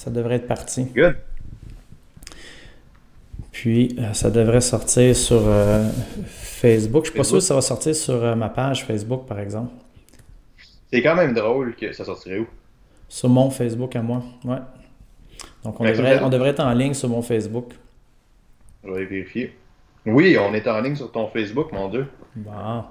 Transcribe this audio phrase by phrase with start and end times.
[0.00, 0.84] ça devrait être parti.
[0.96, 1.14] Good.
[3.52, 5.90] Puis, euh, ça devrait sortir sur euh,
[6.26, 7.04] Facebook.
[7.04, 9.72] Je suis pas sûr que ça va sortir sur euh, ma page Facebook, par exemple.
[10.90, 12.46] C'est quand même drôle que ça sortirait où?
[13.10, 14.56] Sur mon Facebook à moi, ouais.
[15.64, 17.74] Donc, on, Ben, devrait, on devrait être en ligne sur mon Facebook.
[18.82, 19.54] Je vais vérifier.
[20.06, 22.06] Oui, on est en ligne sur ton Facebook, mon Dieu.
[22.36, 22.84] Bon.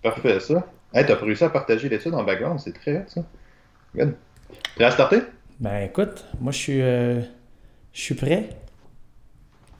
[0.00, 0.64] Parfait, ça.
[0.92, 3.24] Hey, t'as réussi à partager l'étude en background, c'est très hot, ça.
[3.96, 4.14] Good.
[4.76, 5.22] Prêt à starter?
[5.64, 7.22] Ben, écoute, moi, je suis, euh,
[7.94, 8.50] je suis prêt.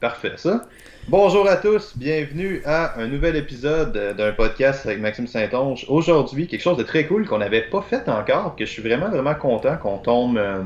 [0.00, 0.64] Parfait, ça.
[1.08, 5.84] Bonjour à tous, bienvenue à un nouvel épisode d'un podcast avec Maxime Saint-Onge.
[5.90, 9.10] Aujourd'hui, quelque chose de très cool qu'on n'avait pas fait encore, que je suis vraiment,
[9.10, 10.62] vraiment content qu'on tombe, euh,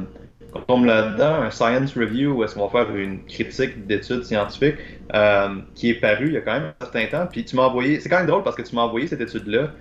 [0.69, 4.77] tombe là-dedans, un science review où est-ce qu'on va faire une critique d'études scientifiques
[5.17, 7.27] euh, qui est paru il y a quand même un certain temps.
[7.29, 9.73] Puis tu m'as envoyé, c'est quand même drôle parce que tu m'as envoyé cette étude-là.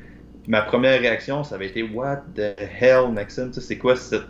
[0.47, 4.23] Ma première réaction, ça avait été What the hell, Maxime, c'est quoi cette,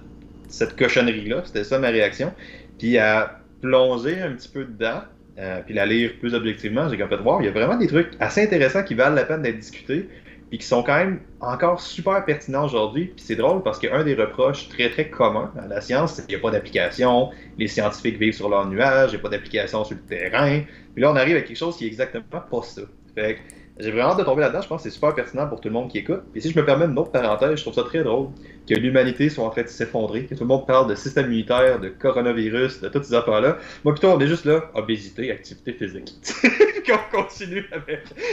[0.47, 1.43] cette cochonnerie-là?
[1.45, 2.33] C'était ça ma réaction.
[2.77, 5.01] Puis à plonger un petit peu dedans,
[5.39, 7.87] euh, puis la lire plus objectivement, j'ai comme fait voir, il y a vraiment des
[7.87, 10.09] trucs assez intéressants qui valent la peine d'être discutés,
[10.49, 13.07] puis qui sont quand même encore super pertinents aujourd'hui.
[13.15, 16.35] Puis c'est drôle parce qu'un des reproches très très communs à la science, c'est qu'il
[16.35, 19.83] n'y a pas d'application, les scientifiques vivent sur leur nuage, il n'y a pas d'application
[19.83, 20.61] sur le terrain.
[20.93, 22.81] Puis là, on arrive à quelque chose qui est exactement pas ça.
[23.13, 23.39] Fait que
[23.79, 25.73] j'ai vraiment hâte de tomber là-dedans, je pense que c'est super pertinent pour tout le
[25.73, 26.21] monde qui écoute.
[26.33, 28.29] Et si je me permets une autre parenthèse, je trouve ça très drôle
[28.67, 31.79] que l'humanité soit en train de s'effondrer, que tout le monde parle de système immunitaire,
[31.79, 33.57] de coronavirus, de toutes ces affaires-là.
[33.83, 36.13] Moi, plutôt, on est juste là, obésité, activité physique.
[36.83, 37.65] puis on continue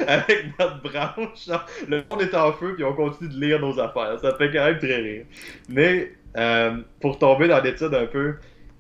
[0.09, 1.49] avec, notre branche.
[1.89, 4.19] le monde est en feu, puis on continue de lire nos affaires.
[4.21, 5.25] Ça fait quand même très rire.
[5.69, 8.35] Mais euh, pour tomber dans l'étude un peu,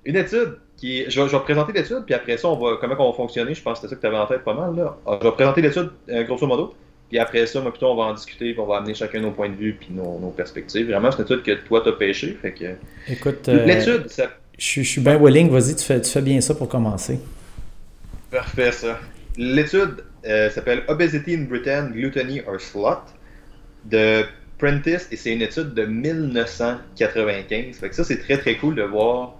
[0.04, 2.76] une étude qui est- je, vais, je vais présenter l'étude, puis après ça, on va
[2.80, 3.54] comment on va fonctionner.
[3.54, 4.74] Je pense que c'était ça que tu avais en tête pas mal.
[4.76, 4.96] Là.
[5.06, 6.74] Ah, Je vais présenter l'étude euh, grosso modo.
[7.10, 9.30] Puis après ça, moi, plutôt, on va en discuter, puis on va amener chacun nos
[9.30, 10.86] points de vue, puis nos, nos perspectives.
[10.90, 12.36] Vraiment, c'est une étude que toi, t'as pêché.
[12.40, 12.64] Fait que...
[13.08, 15.50] Écoute, euh, L'étude, ça je, suis- je suis bien willing.
[15.50, 17.18] Vas-y, tu fais, tu fais bien ça pour commencer.
[18.30, 18.98] Parfait, ça.
[19.36, 23.04] L'étude euh, s'appelle Obesity in Britain, Gluttony or Slut
[23.84, 24.24] de
[24.58, 27.76] Prentice et c'est une étude de 1995.
[27.78, 29.34] Fait que ça, c'est très très cool de voir.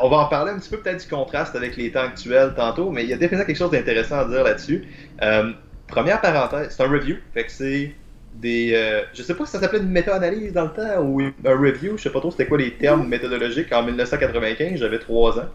[0.00, 2.90] On va en parler un petit peu peut-être du contraste avec les temps actuels tantôt,
[2.90, 4.86] mais il y a définitivement quelque chose d'intéressant à dire là-dessus.
[5.22, 5.52] Euh,
[5.86, 7.16] première parenthèse, c'est un review.
[7.34, 7.94] Fait que c'est
[8.32, 8.72] des.
[8.74, 11.96] euh, je sais pas si ça s'appelait une méta-analyse dans le temps ou un review.
[11.98, 13.72] Je sais pas trop c'était quoi les termes méthodologiques.
[13.72, 15.48] En 1995, j'avais 3 ans.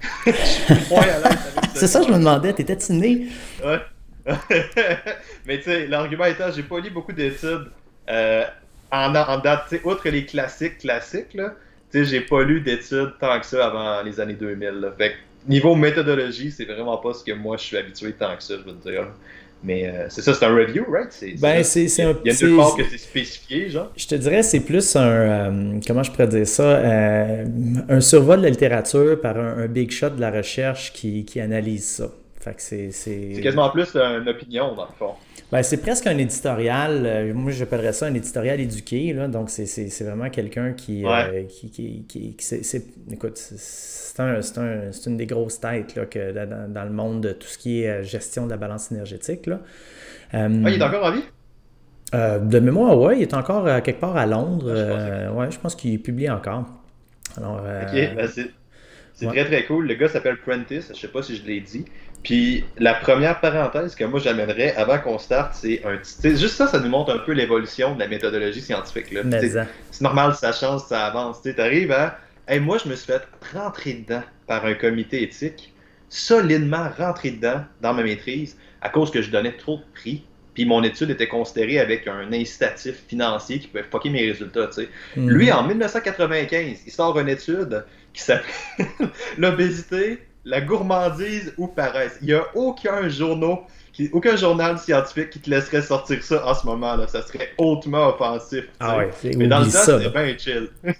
[0.26, 3.28] je suis moins à l'aise avec ce C'est ça, je me demandais, t'étais-tu né?
[3.64, 3.80] Ouais.
[5.46, 7.70] Mais tu sais, l'argument étant, j'ai pas lu beaucoup d'études
[8.08, 8.44] euh,
[8.90, 11.54] en, en date, outre les classiques classiques, là,
[11.98, 14.68] sais, j'ai pas lu d'études tant que ça avant les années 2000.
[14.80, 14.92] Là.
[14.96, 15.14] Fait que,
[15.50, 18.62] niveau méthodologie, c'est vraiment pas ce que moi je suis habitué tant que ça, je
[18.70, 19.06] veux te dire.
[19.66, 21.10] Mais euh, c'est ça, c'est un review, right?
[21.10, 23.90] C'est, Ben, c'est- c'est un Il y a une part que c'est spécifié, genre.
[23.96, 25.06] Je te dirais, c'est plus un.
[25.06, 27.44] euh, comment je pourrais dire ça euh,
[27.88, 31.40] Un survol de la littérature par un, un big shot de la recherche qui, qui
[31.40, 32.10] analyse ça.
[32.58, 33.40] C'est.
[33.42, 35.14] Quasiment plus une opinion, dans le fond.
[35.52, 37.02] ben, c'est presque un éditorial.
[37.06, 39.12] euh, moi, j'appellerais ça un éditorial éduqué.
[39.12, 41.04] Là, donc, c'est- c'est c'est vraiment quelqu'un qui.
[41.06, 45.60] euh, qui, qui, qui- qui- c'est- écoute, c'est- un- c'est un- c'est une des grosses
[45.60, 48.50] têtes là, que, dans, dans le monde de tout ce qui est euh, gestion de
[48.50, 49.46] la balance énergétique.
[49.46, 49.60] Là.
[50.34, 51.22] Euh, Ah, il est encore en vie?
[52.12, 54.70] de mémoire, ouais, il est encore quelque part à Londres.
[54.72, 56.64] Ah, je ouais, je pense qu'il publie encore.
[57.36, 58.50] Alors, Ok, ben c'est
[59.14, 59.32] c'est ouais.
[59.32, 59.86] très très cool.
[59.88, 61.84] Le gars s'appelle Prentice, je sais pas si je l'ai dit.
[62.24, 66.36] Puis la première parenthèse que moi j'amènerais avant qu'on starte, c'est un petit.
[66.36, 69.12] Juste ça, ça nous montre un peu l'évolution de la méthodologie scientifique.
[69.12, 69.22] là.
[69.90, 71.42] C'est normal, ça change, ça avance.
[71.42, 72.18] Tu arrives à.
[72.48, 73.22] Hey, moi, je me suis fait
[73.54, 75.72] rentrer dedans par un comité éthique,
[76.08, 80.24] solidement rentrer dedans dans ma maîtrise, à cause que je donnais trop de prix.
[80.54, 84.68] Puis mon étude était considérée avec un incitatif financier qui pouvait fucker mes résultats.
[84.68, 84.88] tu sais.
[85.16, 85.28] Mhm.
[85.30, 88.44] Lui, en 1995, il sort une étude qui s'appelle
[89.38, 92.18] L'obésité, la gourmandise ou paresse.
[92.22, 93.58] Il n'y a aucun journal,
[93.92, 96.96] qui, aucun journal scientifique qui te laisserait sortir ça en ce moment.
[96.96, 97.06] là.
[97.06, 98.64] Ça serait hautement offensif.
[98.80, 100.00] Ah ouais, Mais dans le temps, ça.
[100.00, 100.68] c'est bien chill.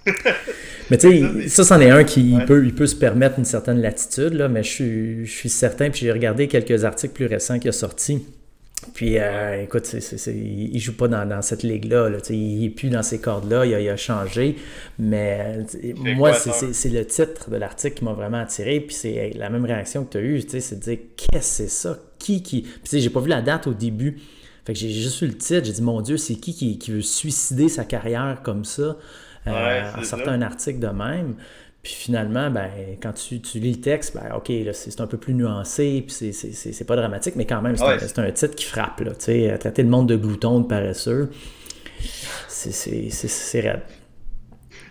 [0.89, 1.09] Mais tu
[1.43, 2.45] sais, ça, c'en est un qui Ouais.
[2.45, 5.89] peut, il peut se permettre une certaine latitude, là, mais je suis, je suis certain,
[5.89, 8.25] puis j'ai regardé quelques articles plus récents qu'il a sortis.
[8.93, 12.09] Puis, euh, écoute, c'est, c'est- il joue pas dans, dans cette ligue-là.
[12.09, 14.55] Là, il n'est plus dans ces cordes-là, il a, il a changé.
[14.99, 15.57] Mais
[16.15, 18.79] moi, c'est, le titre de l'article qui m'a vraiment attiré.
[18.79, 20.41] Puis c'est la même réaction que tu as eue.
[20.47, 21.97] C'est de dire, qu'est-ce que c'est ça?
[22.19, 22.61] Qui qui?
[22.61, 24.17] Puis, j'ai pas vu la date au début.
[24.65, 25.65] Fait que j'ai juste vu le titre.
[25.65, 28.97] J'ai dit, mon Dieu, c'est qui, qui qui veut suicider sa carrière comme ça
[29.47, 30.31] euh, en sortant ça.
[30.31, 31.35] un article de même?
[31.85, 32.67] Puis finalement, ben,
[32.99, 36.83] quand tu, tu lis le texte, ben, OK, c'est un peu plus nuancé, puis c'est-
[36.87, 39.01] pas dramatique, mais quand même, c'est Ouais, un, titre qui frappe.
[39.01, 41.29] Là, traiter le monde de glouton, de paresseux,
[42.47, 43.83] c'est raide.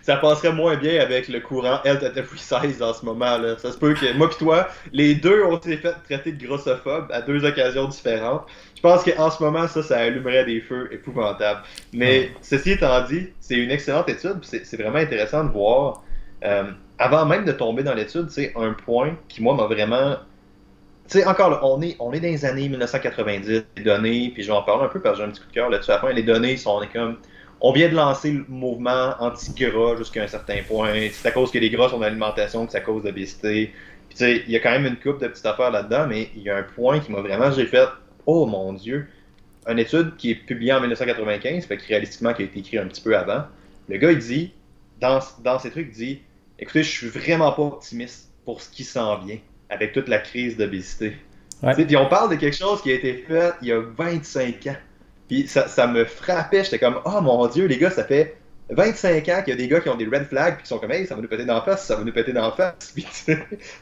[0.03, 3.39] ça passerait moins bien avec le courant Health at Every Size en ce moment.
[3.39, 3.57] Là.
[3.57, 7.11] Ça se peut que moi et toi, les deux ont été fait traiter de grossophobes
[7.11, 8.43] à deux occasions différentes.
[8.77, 11.61] Je pense qu'en ce moment, ça, ça allumerait des feux épouvantables.
[11.91, 14.37] Mais ceci étant dit, c'est une excellente étude.
[14.43, 16.04] C'est vraiment intéressant de voir.
[16.43, 20.17] Euh, avant même de tomber dans l'étude, c'est un point qui, moi, m'a vraiment
[21.07, 24.41] tu sais, encore là, on est, on est dans les années 1990, les données, puis
[24.41, 25.91] je vais en parler un peu parce que j'ai un petit coup de cœur là-dessus
[25.91, 26.11] à la fin.
[26.11, 27.17] Les données sont comme.
[27.61, 31.09] On vient de lancer le mouvement anti-gras jusqu'à un certain point.
[31.11, 33.71] C'est à cause que les gras sont dans l'alimentation que ça cause l'obésité.
[34.09, 36.29] Puis tu sais, il y a quand même une coupe de petites affaires là-dedans, mais
[36.35, 37.51] il y a un point qui m'a vraiment.
[37.51, 37.87] J'ai fait
[38.25, 39.07] Oh mon Dieu!
[39.67, 42.87] Une étude qui est publiée en 1995, fait que réalistiquement qui a été écrite un
[42.87, 43.43] petit peu avant.
[43.89, 44.53] Le gars, il dit,
[44.99, 46.21] dans, dans ses trucs, dit
[46.59, 49.39] Écoutez, je suis vraiment pas optimiste pour ce qui s'en vient
[49.69, 51.15] avec toute la crise d'obésité.
[51.61, 54.75] Puis on parle de quelque chose qui a été fait il y a 25 ans.
[55.27, 58.37] Puis ça, ça me frappait, j'étais comme, oh mon Dieu, les gars, ça fait
[58.69, 60.79] 25 ans qu'il y a des gars qui ont des red flags puis qui sont
[60.79, 62.91] comme, hey, ça va nous péter d'en face, ça va nous péter d'en face.
[62.95, 63.33] Puis ça,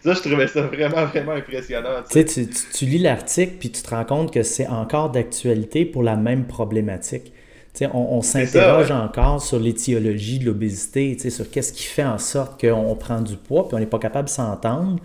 [0.04, 2.04] je trouvais ça vraiment, vraiment impressionnant.
[2.10, 6.04] Tu, tu, tu lis l'article puis tu te rends compte que c'est encore d'actualité pour
[6.04, 7.33] la même problématique.
[7.82, 12.96] On, on s'interroge encore sur l'étiologie de l'obésité, sur qu'est-ce qui fait en sorte qu'on
[12.96, 15.00] prend du poids puis on n'est pas capable de s'entendre.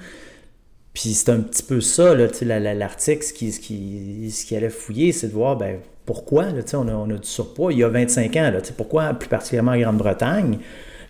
[0.93, 5.13] Puis c'est un petit peu ça, l'article, ce qui, ce, qui, ce qui allait fouiller,
[5.13, 7.73] c'est de voir ben, pourquoi là, on, a, on a du surpoids.
[7.73, 10.59] Il y a 25 ans, là, pourquoi, plus particulièrement en Grande-Bretagne,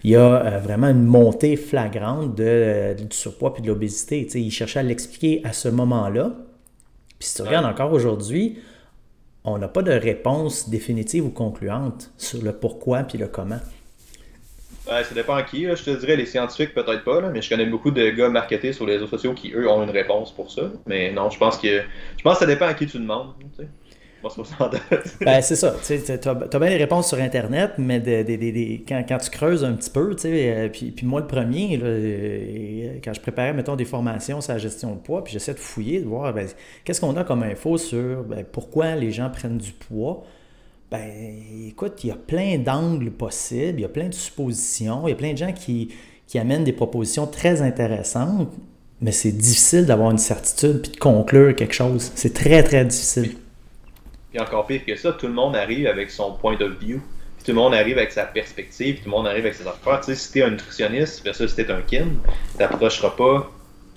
[0.04, 4.28] il y a euh, vraiment une montée flagrante de, euh, du surpoids et de l'obésité.
[4.34, 6.32] Il cherchait à l'expliquer à ce moment-là.
[7.18, 8.58] Puis si tu regardes encore aujourd'hui,
[9.44, 13.60] on n'a pas de réponse définitive ou concluante sur le pourquoi puis le comment.
[14.86, 15.64] Ça dépend à qui.
[15.64, 18.86] Je te dirais les scientifiques, peut-être pas, mais je connais beaucoup de gars marketés sur
[18.86, 20.62] les réseaux sociaux qui, eux, ont une réponse pour ça.
[20.86, 21.82] Mais non, je pense que
[22.16, 23.34] je pense que ça dépend à qui tu demandes.
[25.20, 25.74] ben, c'est ça.
[25.84, 28.02] Tu as, bien les réponses sur Internet, mais
[28.86, 33.20] quand, tu creuses un petit peu, euh, puis, moi, le premier, là, euh, quand je
[33.20, 36.32] préparais, mettons, des formations sur la gestion de poids, puis j'essaie de fouiller, de voir
[36.32, 36.46] ben,
[36.84, 40.24] qu'est-ce qu'on a comme info sur ben, pourquoi les gens prennent du poids.
[40.90, 41.10] Ben,
[41.68, 45.12] écoute, il y a plein d'angles possibles, il y a plein de suppositions, il y
[45.12, 45.90] a plein de gens qui,
[46.26, 48.48] qui amènent des propositions très intéressantes,
[49.00, 52.10] mais c'est difficile d'avoir une certitude puis de conclure quelque chose.
[52.14, 53.36] C'est très, très difficile.
[54.30, 57.00] Puis, encore pire que ça, tout le monde arrive avec son point of view.
[57.44, 60.00] tout le monde arrive avec sa perspective, tout le monde arrive avec ses affaires.
[60.00, 62.08] Tu sais, si t'es un nutritionniste versus si t'es un kin,
[62.58, 63.50] t'approcheras pas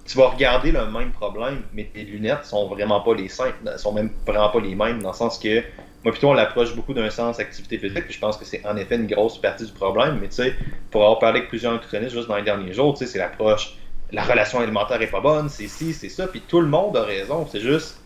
[0.03, 3.93] tu vas regarder le même problème, mais tes lunettes sont vraiment pas les simples, sont
[3.93, 5.63] même vraiment pas les mêmes, dans le sens que
[6.03, 8.75] moi, plutôt, on l'approche beaucoup d'un sens activité physique, puis je pense que c'est en
[8.75, 10.17] effet une grosse partie du problème.
[10.19, 10.55] Mais tu sais,
[10.89, 13.77] pour avoir parlé avec plusieurs nutritionnistes juste dans les derniers jours, tu sais, c'est l'approche,
[14.11, 17.03] la relation alimentaire est pas bonne, c'est ci, c'est ça, puis tout le monde a
[17.03, 17.47] raison.
[17.49, 18.00] C'est juste,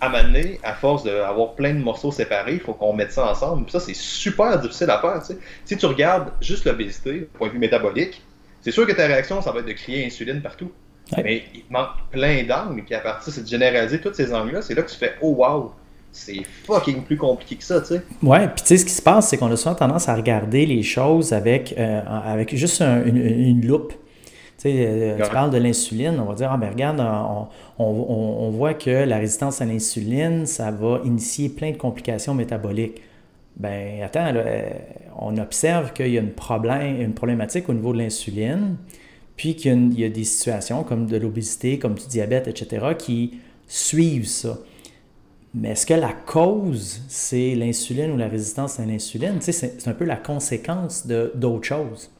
[0.00, 3.64] à m'amener, à force d'avoir plein de morceaux séparés, il faut qu'on mette ça ensemble.
[3.64, 5.22] Puis ça, c'est super difficile à faire.
[5.64, 8.22] Si tu regardes juste l'obésité, point de vue métabolique,
[8.60, 10.70] c'est sûr que ta réaction, ça va être de crier insuline partout.
[11.16, 14.60] Mais il manque plein d'angles, puis à partir, de généraliser tous ces angles-là.
[14.60, 15.72] C'est là que tu fais, oh wow!
[16.16, 18.02] c'est fucking plus compliqué que ça, tu sais.
[18.22, 20.66] Ouais, puis tu sais, ce qui se passe, c'est qu'on a souvent tendance à regarder
[20.66, 23.92] les choses avec, euh, avec juste une, loupe.
[24.66, 27.00] Euh, tu parles de l'insuline, on va dire, ah ben regarde,
[27.78, 33.02] on, voit que la résistance à l'insuline, ça va initier plein de complications métaboliques.
[33.56, 34.68] Ben attends, euh,
[35.18, 38.76] on observe qu'il y a une, problème, une problématique au niveau de l'insuline,
[39.36, 43.38] puis qu'il y, y, a des situations comme de l'obésité, comme du diabète, etc., qui
[43.66, 44.58] suivent ça.
[45.54, 49.38] Mais est-ce que la cause, c'est l'insuline ou la résistance à l'insuline?
[49.40, 52.10] C'est un peu la conséquence d'autres choses.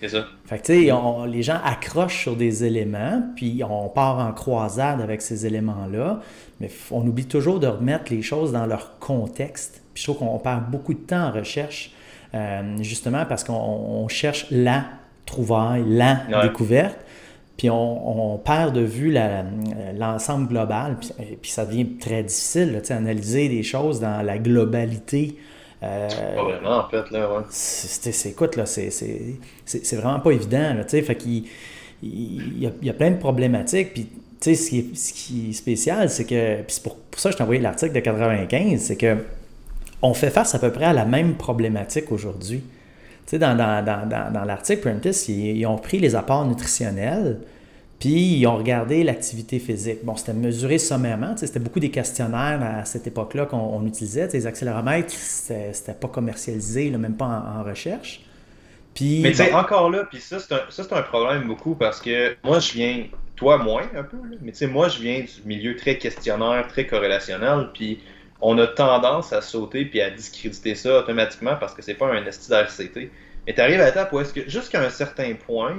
[0.00, 0.26] C'est ça.
[0.44, 5.00] Fait que, tu sais, les gens accrochent sur des éléments, puis on part en croisade
[5.00, 6.20] avec ces éléments-là,
[6.60, 9.82] mais on oublie toujours de remettre les choses dans leur contexte.
[9.94, 11.92] Puis je trouve qu'on perd beaucoup de temps en recherche,
[12.34, 14.84] euh, justement parce qu'on cherche la
[15.24, 16.98] trouvaille, la découverte,
[17.56, 19.16] puis on, perd de vue
[19.96, 20.98] l'ensemble global,
[21.40, 25.36] puis, ça devient très difficile, là, analyser des choses dans la globalité.
[25.82, 27.44] Euh, pas vraiment, en fait, là, ouais.
[27.50, 28.90] C'est, écoute, là, c'est,
[29.92, 31.44] vraiment pas évident, là, tu sais, fait qu'il
[32.02, 34.06] il, y, a, il y, a, plein de problématiques, puis,
[34.40, 37.28] tu sais, ce qui, est, ce qui est spécial, c'est que, puis c'est pour, ça
[37.28, 39.16] que je t'ai envoyé l'article de 95, c'est que
[40.02, 42.62] on fait face à peu près à la même problématique aujourd'hui.
[43.26, 47.40] Tu sais, dans, dans, dans, dans l'article Prentice, ils, ont pris les apports nutritionnels,
[47.98, 50.04] puis ils ont regardé l'activité physique.
[50.04, 51.34] Bon, c'était mesuré sommairement.
[51.36, 54.28] C'était beaucoup des questionnaires à cette époque-là qu'on utilisait.
[54.32, 58.20] Les accéléromètres, c'était pas commercialisé, même pas en, recherche.
[58.94, 60.52] Puis, Mais tu sais, encore là, puis ça, c'est
[60.92, 64.58] un, un, problème beaucoup parce que moi, je viens, toi moins un peu, mais tu
[64.58, 68.00] sais, moi, je viens du milieu très questionnaire, très corrélationnel, puis
[68.40, 72.24] on a tendance à sauter puis à discréditer ça automatiquement parce que c'est pas un
[72.24, 73.10] esti d'RCT.
[73.46, 75.76] Mais tu arrives à l'étape où est-ce que, jusqu'à un certain point,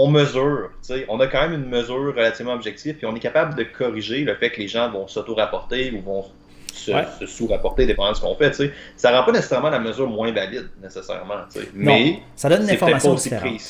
[0.00, 0.70] on mesure,
[1.08, 4.36] on a quand même une mesure relativement objective, puis on est capable de corriger le
[4.36, 6.24] fait que les gens vont s'auto-rapporter ou vont
[6.72, 6.92] se,
[7.26, 8.52] sous-rapporter, dépendant de ce qu'on fait.
[8.52, 8.72] T'sais.
[8.96, 11.40] Ça rend pas nécessairement la mesure moins valide, nécessairement.
[11.74, 13.60] Mais ça donne une information différente.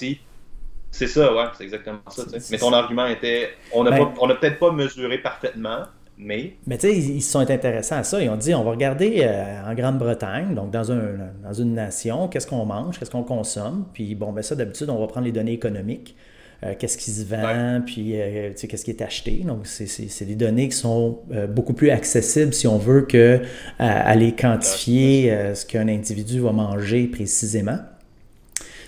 [0.91, 2.25] C'est ça, ouais, c'est exactement ça.
[2.51, 5.85] Mais ton argument était, on n'a ben peut-être pas mesuré parfaitement,
[6.19, 6.55] mais...
[6.67, 8.21] Mais tu sais, ils, se sont intéressés à ça.
[8.21, 11.01] Ils ont dit, on va regarder euh, en Grande-Bretagne, donc dans, un,
[11.45, 13.87] dans une nation, qu'est-ce qu'on mange, qu'est-ce qu'on consomme.
[13.93, 16.17] Puis bon, ben ça, d'habitude, on va prendre les données économiques.
[16.65, 19.45] Euh, qu'est-ce qui se vend, puis euh, qu'est-ce qui est acheté.
[19.47, 21.21] Donc, c'est des données qui sont
[21.51, 23.41] beaucoup plus accessibles, si on veut, que
[23.79, 27.79] aller quantifier ce qu'un individu va manger précisément.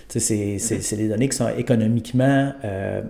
[0.09, 2.51] C'est des données qui sont économiquement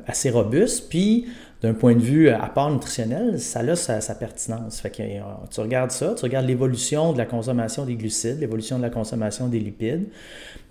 [0.05, 0.89] assez robustes.
[0.89, 1.25] Puis,
[1.62, 4.82] d'un point de vue à part nutritionnel, ça a sa, pertinence.
[4.82, 8.77] Fait que, euh, tu regardes ça, tu regardes l'évolution de la consommation des glucides, l'évolution
[8.77, 10.08] de la consommation des lipides.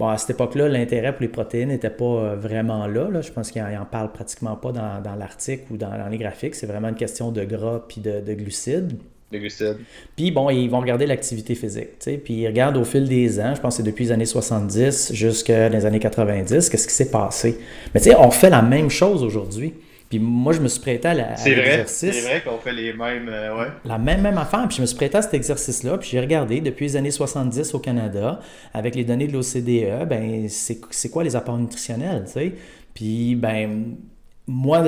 [0.00, 3.08] Bon, à cette époque-là, l'intérêt pour les protéines n'était pas euh, vraiment là.
[3.20, 6.56] Je pense qu'il n'en parle pratiquement pas dans, l'article ou dans, les graphiques.
[6.56, 8.96] C'est vraiment une question de gras puis de, glucides.
[9.30, 9.78] De glucides.
[10.16, 12.00] Puis bon, ils vont regarder l'activité physique.
[12.24, 15.12] Puis ils regardent au fil des ans, je pense que c'est depuis les années 70
[15.12, 17.60] jusqu'à les années 90, qu'est-ce qui s'est passé.
[17.94, 19.72] Mais tu sais, on fait la même chose aujourd'hui.
[20.10, 22.12] Puis moi, je me suis prêté à l'exercice.
[22.12, 23.28] C'est vrai qu'on fait les mêmes.
[23.28, 23.68] Euh, ouais.
[23.84, 24.66] La même, même affaire.
[24.66, 25.98] Puis je me suis prêté à cet exercice-là.
[25.98, 28.40] Puis j'ai regardé depuis les années 70 au Canada,
[28.74, 32.54] avec les données de l'OCDE, ben c'est quoi les apports nutritionnels, tu sais?
[32.92, 33.94] Puis, ben
[34.48, 34.82] moi,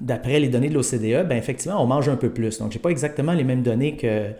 [0.00, 2.58] d'après les données de l'OCDE, ben effectivement, on mange un peu plus.
[2.58, 4.32] Donc, j'ai pas exactement les mêmes données que,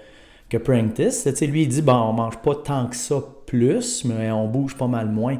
[0.51, 1.23] que Prentice.
[1.25, 4.49] Tu sais, lui, il dit, bon, on mange pas tant que ça plus, mais on
[4.49, 5.39] bouge pas mal moins.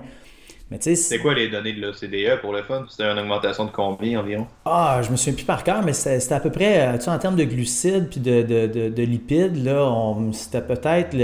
[0.81, 2.85] C'est quoi les données de l'OCDE pour le fun?
[2.89, 4.47] C'était une augmentation de combien environ?
[4.65, 7.11] Ah, je me souviens plus par cœur, mais c'était à peu près, euh, tu sais,
[7.11, 11.17] en termes de glucides puis de, de, de, lipides, là, c'était peut-être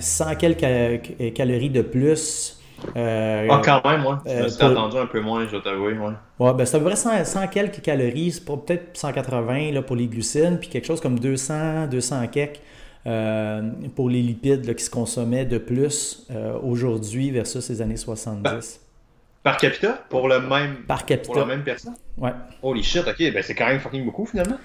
[0.00, 2.60] 100 euh, quelques calories de plus.
[2.96, 4.22] Euh, ah, quand même, moi.
[4.24, 4.32] Ouais.
[4.32, 6.12] Euh, attendu un peu moins, je dois t'avouer, ouais.
[6.38, 10.06] Ouais, ben c'est à peu près 100, quelques calories, c'est peut-être 180 là, pour les
[10.06, 12.60] glucides, puis quelque chose comme 200, 200 quelques
[13.04, 18.80] pour les lipides qui se consommaient de plus euh, aujourd'hui versus les années 70.
[19.42, 20.04] Par, capita?
[20.10, 21.32] Pour le même Par capita.
[21.32, 21.94] Pour la même personne?
[22.18, 22.32] Ouais.
[22.62, 24.58] Holy shit, ok, ben c'est quand même fucking beaucoup finalement.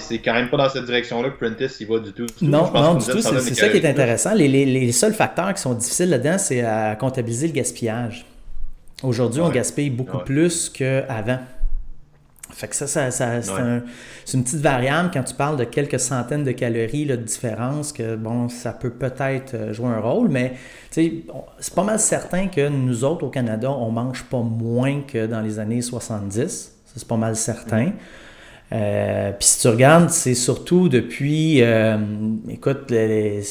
[0.00, 2.26] C'est quand même pas dans cette direction-là que Prentice il va du tout.
[2.40, 3.20] non, non, du tout.
[3.20, 4.34] C'est ça qui est intéressant.
[4.34, 8.26] Les, les, les, seuls facteurs qui sont difficiles là-dedans, c'est à comptabiliser le gaspillage.
[9.02, 11.38] Aujourd'hui, on gaspille beaucoup plus qu'avant.
[12.52, 16.52] Fait que ça, ça, c'est une petite variable quand tu parles de quelques centaines de
[16.52, 20.54] calories de différence, que bon, ça peut peut-être euh, jouer un rôle, mais
[20.90, 21.24] c'est
[21.74, 25.58] pas mal certain que nous autres au Canada, on mange pas moins que dans les
[25.58, 26.72] années 70.
[26.94, 27.86] C'est pas mal certain.
[27.86, 27.92] Mm.
[28.72, 31.98] Euh, puis si tu regardes, c'est surtout depuis, euh,
[32.48, 33.42] écoute, les,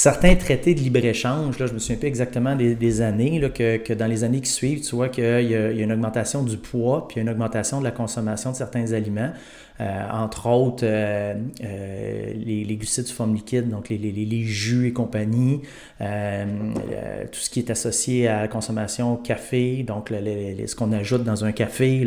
[0.00, 4.06] certains traités de libre-échange, là, je me souviens plus exactement des, années, là, que, dans
[4.06, 7.28] les années qui suivent, tu vois qu'il y, a une augmentation du poids, puis une
[7.28, 9.30] augmentation de la consommation de certains aliments,
[9.78, 15.60] euh, entre autres euh, euh, les, glucides sous forme liquide, donc les, jus et compagnie,
[15.98, 21.52] tout ce qui est associé à la consommation café, donc ce qu'on ajoute dans un
[21.52, 22.06] café,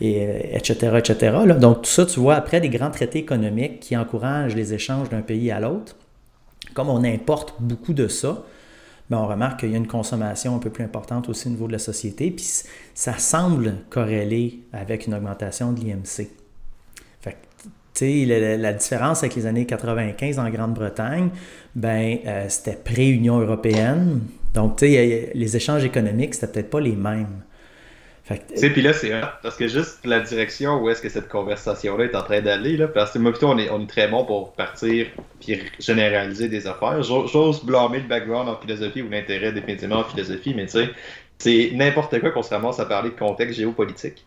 [0.00, 0.98] etc.
[0.98, 1.36] etc.
[1.60, 5.22] Donc tout ça, tu vois, après des grands traités économiques qui encouragent les échanges d'un
[5.22, 5.94] pays à l'autre,
[6.74, 8.44] comme on importe beaucoup de ça,
[9.10, 11.66] ben, on remarque qu'il y a une consommation un peu plus importante aussi au niveau
[11.66, 12.46] de la société, puis
[12.94, 16.28] ça semble corréler avec une augmentation de l'IMC.
[18.02, 21.28] La, la, différence avec les années 95 en Grande-Bretagne,
[21.74, 24.20] ben, euh, c'était pré-Union européenne.
[24.54, 27.42] Donc, les échanges économiques, c'était peut-être pas les mêmes.
[28.56, 32.14] Tu puis là, c'est parce que juste la direction où est-ce que cette conversation-là est
[32.14, 34.52] en train d'aller, là, parce que moi, plutôt, on est, on est très bon pour
[34.52, 35.06] partir
[35.40, 37.02] puis généraliser des affaires.
[37.02, 40.90] J'ose blâmer le background en philosophie ou l'intérêt définitivement en philosophie, mais tu sais,
[41.38, 44.24] c'est n'importe quoi qu'on se ramasse à parler de contexte géopolitique.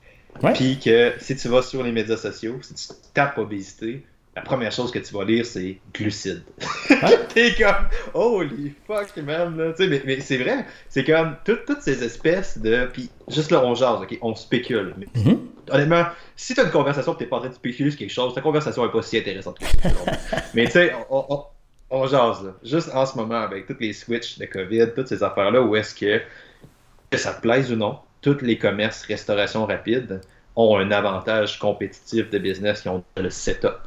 [0.53, 4.03] Puis que si tu vas sur les médias sociaux, si tu tapes obésité,
[4.35, 6.43] la première chose que tu vas lire, c'est glucides.
[7.33, 9.73] T'es comme, holy fuck, man.
[9.77, 12.89] Mais, mais c'est vrai, c'est comme toutes ces espèces de.
[12.91, 14.95] Puis juste là, on jase, ok, on spécule.
[14.97, 15.37] Mais, mm-hmm.
[15.69, 18.41] Honnêtement, si t'as une conversation, t'es pas en train de spéculer sur quelque chose, ta
[18.41, 19.89] conversation est pas si intéressante que ça.
[20.55, 21.43] mais tu sais, on, on,
[21.91, 22.53] on, jase, là.
[22.63, 25.93] Juste en ce moment, avec toutes les switches de COVID, toutes ces affaires-là, où est-ce
[25.93, 26.21] que,
[27.11, 30.21] que ça te plaise ou non, tous les commerces restauration rapide
[30.55, 33.77] ont un avantage compétitif de business, qui ont le setup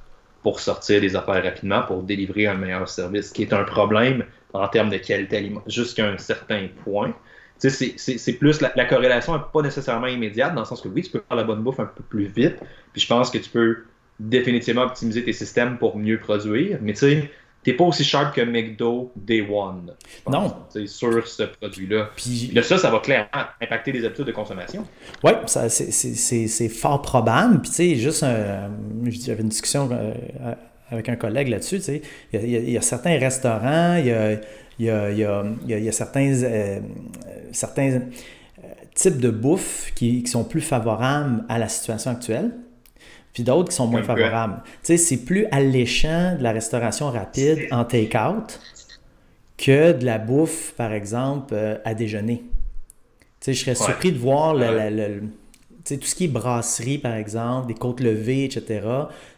[0.47, 4.69] pour sortir des affaires rapidement, pour délivrer un meilleur service, qui est un problème en
[4.69, 7.13] termes de qualité alimentaire jusqu'à un certain point.
[7.59, 11.21] C'est plus la, corrélation n'est pas nécessairement immédiate, dans le sens que oui, tu peux
[11.27, 12.59] faire la bonne bouffe un peu plus vite,
[12.93, 13.79] puis je pense que tu peux
[14.21, 17.31] définitivement optimiser tes systèmes pour mieux produire, mais tu sais,
[17.67, 19.93] t'es pas aussi sharp que McDo Day One.
[20.31, 20.55] Non.
[20.87, 22.11] Sur ce produit-là.
[22.15, 23.27] Puis, ça, ça va clairement
[23.61, 24.87] impacter les habitudes de consommation.
[25.25, 27.61] Oui, c'est fort probable.
[27.63, 30.15] Puis, tu sais, juste, j'avais une discussion euh,
[30.91, 34.35] avec un collègue là-dessus, tu sais, il y, a certains restaurants, il y a,
[34.79, 36.79] il y a, il y a certains, euh,
[37.51, 38.63] certains euh,
[38.95, 42.53] types de bouffe qui, qui, sont plus favorables à la situation actuelle
[43.37, 44.63] puis d'autres qui sont moins favorables.
[44.65, 48.59] Tu sais, c'est plus alléchant de la restauration rapide en take-out
[49.59, 52.45] que de la bouffe, par exemple, euh, à déjeuner.
[52.49, 55.21] Tu sais, je serais surpris de voir le,
[55.85, 58.81] tout ce qui est brasserie, par exemple, des côtes levées, etc.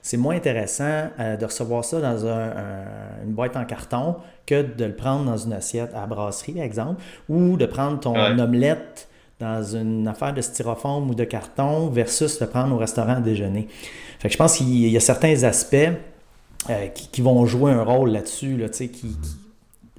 [0.00, 4.14] C'est moins intéressant euh, de recevoir ça dans une boîte en carton
[4.47, 8.14] que de le prendre dans une assiette à brasserie, par exemple, ou de prendre ton
[8.38, 9.07] omelette
[9.40, 13.68] dans une affaire de styrofoam ou de carton versus le prendre au restaurant à déjeuner.
[14.18, 15.76] Fait je pense qu'il y a certains aspects
[16.71, 19.16] euh, qui, vont jouer un rôle là-dessus, là, qui,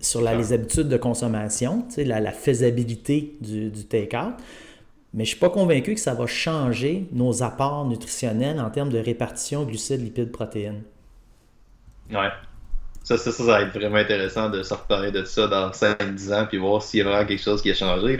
[0.01, 4.33] sur les habitudes de consommation, la, la faisabilité du, du take-out.
[5.13, 8.89] Mais je ne suis pas convaincu que ça va changer nos apports nutritionnels en termes
[8.89, 10.83] de répartition glucides, lipides, protéines.
[12.11, 12.29] Ouais.
[13.03, 16.45] Ça, ça, ça, va être vraiment intéressant de se reparler de ça dans 5-10 ans
[16.47, 18.17] puis voir s'il y a vraiment quelque chose qui a changé.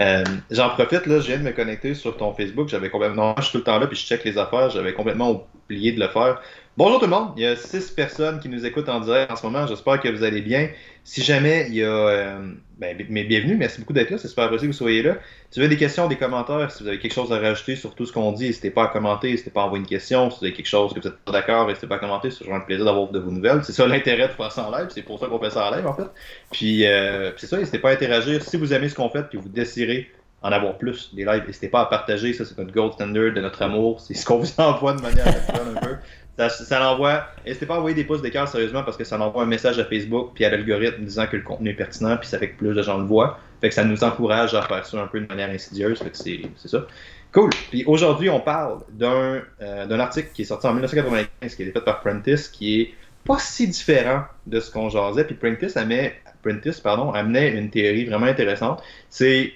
[0.00, 2.68] Euh, j'en profite, là, je viens de me connecter sur ton Facebook.
[2.68, 3.34] J'avais complètement.
[3.38, 4.70] je suis tout le temps là puis je check les affaires.
[4.70, 6.40] J'avais complètement oublié de le faire.
[6.76, 9.36] Bonjour tout le monde, il y a six personnes qui nous écoutent en direct en
[9.36, 9.64] ce moment.
[9.64, 10.70] J'espère que vous allez bien.
[11.04, 11.86] Si jamais il y a.
[11.86, 14.18] Euh, ben, mais bienvenue, merci beaucoup d'être là.
[14.18, 15.14] C'est super possible que vous soyez là.
[15.52, 17.94] Si vous avez des questions, des commentaires, si vous avez quelque chose à rajouter sur
[17.94, 20.32] tout ce qu'on dit, n'hésitez pas à commenter, n'hésitez pas à envoyer une question.
[20.32, 22.32] Si vous avez quelque chose que vous n'êtes pas d'accord, n'hésitez pas à commenter.
[22.32, 23.62] C'est toujours un plaisir d'avoir de vos nouvelles.
[23.62, 24.88] C'est ça l'intérêt de faire ça en live.
[24.92, 26.10] C'est pour ça qu'on fait ça en live, en fait.
[26.50, 28.42] Puis, euh, c'est ça, n'hésitez pas à interagir.
[28.42, 30.10] Si vous aimez ce qu'on fait puis vous désirez
[30.42, 32.32] en avoir plus des lives, n'hésitez pas à partager.
[32.32, 34.00] Ça, c'est notre gold standard de notre amour.
[34.00, 35.94] C'est ce qu'on vous envoie de manière un peu.
[36.38, 37.26] Ça, ça l'envoie.
[37.46, 39.84] N'hésitez pas à envoyer des pouces d'écart sérieusement parce que ça envoie un message à
[39.84, 42.74] Facebook puis à l'algorithme disant que le contenu est pertinent puis ça fait que plus
[42.74, 43.38] de gens le voient.
[43.60, 45.98] Fait que ça nous encourage à faire ça un peu de manière insidieuse.
[46.00, 46.86] Fait que c'est ça.
[47.32, 47.50] Cool.
[47.70, 51.72] Puis aujourd'hui, on parle d'un euh, article qui est sorti en 1995 qui a été
[51.72, 52.94] fait par Prentice qui est
[53.24, 55.24] pas si différent de ce qu'on jasait.
[55.24, 58.82] Puis Prentice, amenait, Prentice pardon, amenait une théorie vraiment intéressante.
[59.08, 59.52] C'est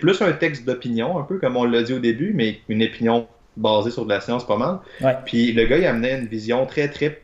[0.00, 3.28] plus un texte d'opinion, un peu comme on l'a dit au début, mais une opinion
[3.58, 4.78] basé sur de la science pas mal.
[5.24, 7.22] Puis le gars, il amenait une vision très, très,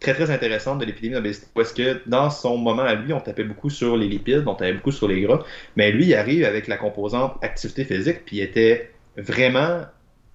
[0.00, 1.46] très, très intéressante de l'épidémie d'obésité.
[1.54, 4.74] Parce que dans son moment à lui, on tapait beaucoup sur les lipides, on tapait
[4.74, 5.42] beaucoup sur les gras.
[5.76, 9.80] Mais lui, il arrive avec la composante activité physique, puis il était vraiment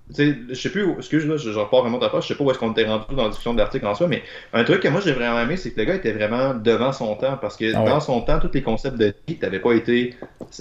[0.09, 2.59] je sais plus, excuse moi je, je repars vraiment ta je sais pas où est-ce
[2.59, 5.01] qu'on était rendu dans la discussion de l'article en soi, mais un truc que moi
[5.03, 7.85] j'ai vraiment aimé, c'est que le gars était vraiment devant son temps, parce que ah
[7.85, 10.15] dans son temps, tous les concepts de NEAT n'avaient pas été,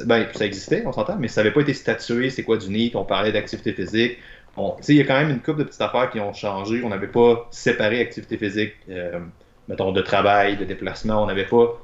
[0.07, 2.93] ben ça existait, on s'entend, mais ça n'avait pas été statué, c'est quoi du NEAT,
[2.95, 4.19] on parlait d'activité physique,
[4.57, 6.83] il y a quand même une couple de petites affaires qui ont changé.
[6.85, 9.21] On n'avait pas séparé activité physique, euh,
[9.69, 11.23] mettons, de travail, de déplacement.
[11.23, 11.79] On n'avait pas.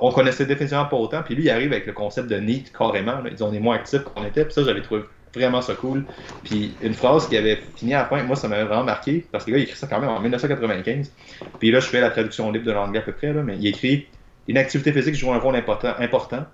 [0.00, 1.22] On connaissait définitivement pas autant.
[1.22, 3.20] Puis lui, il arrive avec le concept de NEAT carrément.
[3.20, 3.24] Là.
[3.26, 4.44] Il dit on est moins actif qu'on était.
[4.44, 5.02] Puis ça, j'avais trouvé
[5.34, 6.04] vraiment ça cool.
[6.44, 9.26] Puis une phrase qui avait fini à la fin, moi, ça m'avait vraiment marqué.
[9.30, 11.12] Parce que gars, il écrit ça quand même en 1995.
[11.58, 13.32] Puis là, je fais la traduction libre de l'anglais à peu près.
[13.32, 14.06] Là, mais il écrit
[14.46, 16.44] Une activité physique joue un rôle important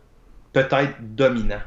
[0.52, 1.60] peut-être dominant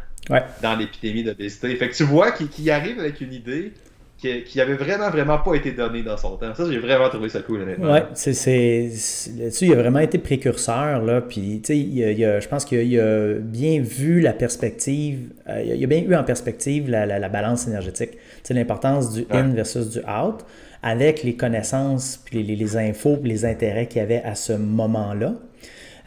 [0.61, 1.75] dans l'épidémie d'obésité.
[1.75, 3.73] Fait que tu vois qu'il arrive avec une idée
[4.17, 6.53] qui, qui avait vraiment, vraiment pas été donnée dans son temps.
[6.55, 7.91] Ça, j'ai vraiment trouvé ça cool, honnêtement.
[7.91, 8.89] Ouais, c'est,
[9.37, 13.81] là-dessus, il a vraiment été précurseur, là, puis, tu sais, je pense qu'il a bien
[13.81, 18.17] vu la perspective, euh, il a bien eu en perspective la, la, balance énergétique, tu
[18.43, 20.45] sais, l'importance du in versus du out,
[20.81, 24.53] avec les connaissances, puis les, les infos, puis les intérêts qu'il y avait à ce
[24.53, 25.35] moment-là.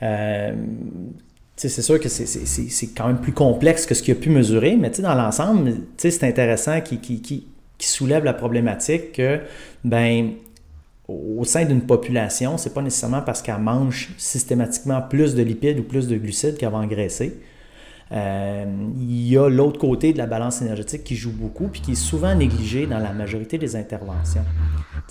[0.02, 0.52] Euh,
[1.68, 4.90] c'est sûr que c'est quand même plus complexe que ce qu'il a pu mesurer, mais
[4.90, 7.46] dans l'ensemble, c'est intéressant qui,
[7.78, 9.40] soulève la problématique que,
[9.84, 10.32] ben,
[11.08, 15.82] au sein d'une population, c'est pas nécessairement parce qu'elle mange systématiquement plus de lipides ou
[15.82, 17.38] plus de glucides qu'elle va engraisser.
[18.12, 18.64] Euh,
[18.98, 21.96] il y a l'autre côté de la balance énergétique qui joue beaucoup puis qui est
[21.96, 24.44] souvent négligé dans la majorité des interventions.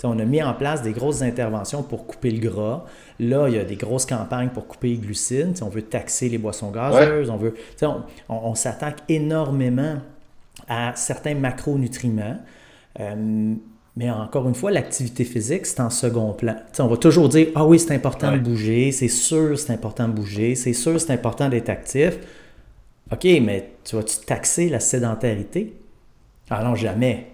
[0.04, 2.84] on a mis en place des grosses interventions pour couper le gras.
[3.18, 5.58] Là, il y a des grosses campagnes pour couper les glucides.
[5.62, 7.30] on veut taxer les boissons gazeuses.
[7.30, 7.54] On, veut,
[8.28, 9.96] on, s'attaque énormément
[10.68, 12.36] à certains macronutriments.
[12.98, 13.54] Euh,
[13.96, 16.56] mais encore une fois, l'activité physique, c'est en second plan.
[16.78, 20.12] on va toujours dire Ah oui, c'est important de bouger, c'est sûr, c'est important de
[20.12, 22.18] bouger, c'est sûr, c'est important d'être actif.
[23.12, 25.74] OK, mais tu vas-tu taxer la sédentarité?
[26.48, 27.26] Ah non, jamais.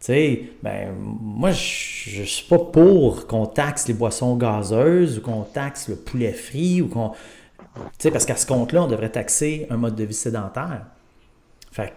[0.00, 5.20] Tu sais, ben, moi, je ne suis pas pour qu'on taxe les boissons gazeuses ou
[5.20, 7.10] qu'on taxe le poulet frit ou qu'on.
[7.10, 10.86] Tu sais, parce qu'à ce compte-là, on devrait taxer un mode de vie sédentaire.
[11.72, 11.90] Fait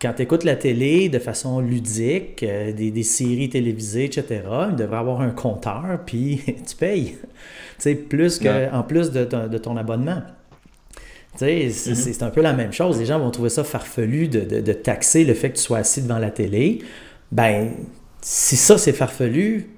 [0.00, 4.96] quand tu écoutes la télé de façon ludique, euh, des, séries télévisées, etc., il devrait
[4.96, 7.18] avoir un compteur, puis tu payes.
[8.08, 9.24] plus que, en plus de,
[9.58, 10.22] ton abonnement.
[11.36, 11.94] Mm-hmm.
[11.94, 12.98] C'est un peu la même chose.
[12.98, 16.18] Les gens vont trouver ça farfelu de, taxer le fait que tu sois assis devant
[16.18, 16.80] la télé.
[17.30, 17.72] Ben,
[18.22, 19.68] si ça c'est farfelu,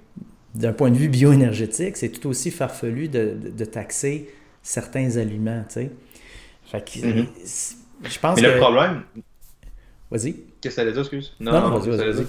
[0.54, 4.30] d'un point de vue bioénergétique, c'est tout aussi farfelu de, taxer
[4.62, 5.64] certains aliments.
[5.68, 5.90] Fait
[6.74, 7.26] mm-hmm.
[8.04, 9.02] je pense Mais le problème.
[10.10, 10.34] Vas-y.
[10.60, 11.34] Qu'est-ce que ça allait dire, excuse?
[11.40, 12.26] Non, non, vas-y, vas-y.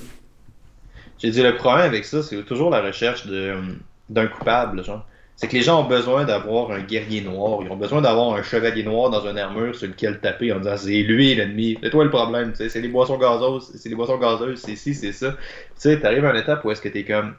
[1.17, 5.05] J'ai dit le problème avec ça, c'est toujours la recherche d'un coupable, genre
[5.41, 7.61] c'est que les gens ont besoin d'avoir un guerrier noir.
[7.63, 10.77] Ils ont besoin d'avoir un chevalier noir dans une armure sur lequel taper en disant
[10.77, 14.61] c'est lui l'ennemi, c'est toi le problème, c'est les boissons gazeuses, c'est les boissons gazeuses,
[14.63, 15.31] c'est ci, c'est ça.
[15.31, 15.37] Tu
[15.77, 17.33] sais, t'arrives à une étape où est-ce que t'es comme,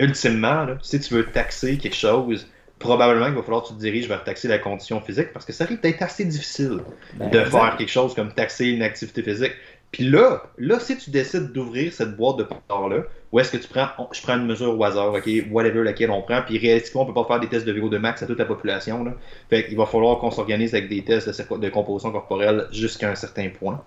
[0.00, 2.48] ultimement, si tu veux taxer quelque chose,
[2.80, 5.52] probablement qu'il va falloir que tu te diriges vers taxer la condition physique parce que
[5.52, 6.80] ça risque d'être assez difficile
[7.14, 9.52] ben, de faire quelque chose comme taxer une activité physique.
[9.92, 13.68] Puis là, là, si tu décides d'ouvrir cette boîte de Pandore-là, où est-ce que tu
[13.68, 17.06] prends, je prends une mesure au hasard, ok, whatever laquelle on prend, puis réalistiquement, on
[17.06, 19.04] peut pas faire des tests de VO2 max à toute la population.
[19.04, 19.14] Là.
[19.48, 23.48] Fait qu'il va falloir qu'on s'organise avec des tests de, composition corporelle jusqu'à un certain
[23.48, 23.82] point.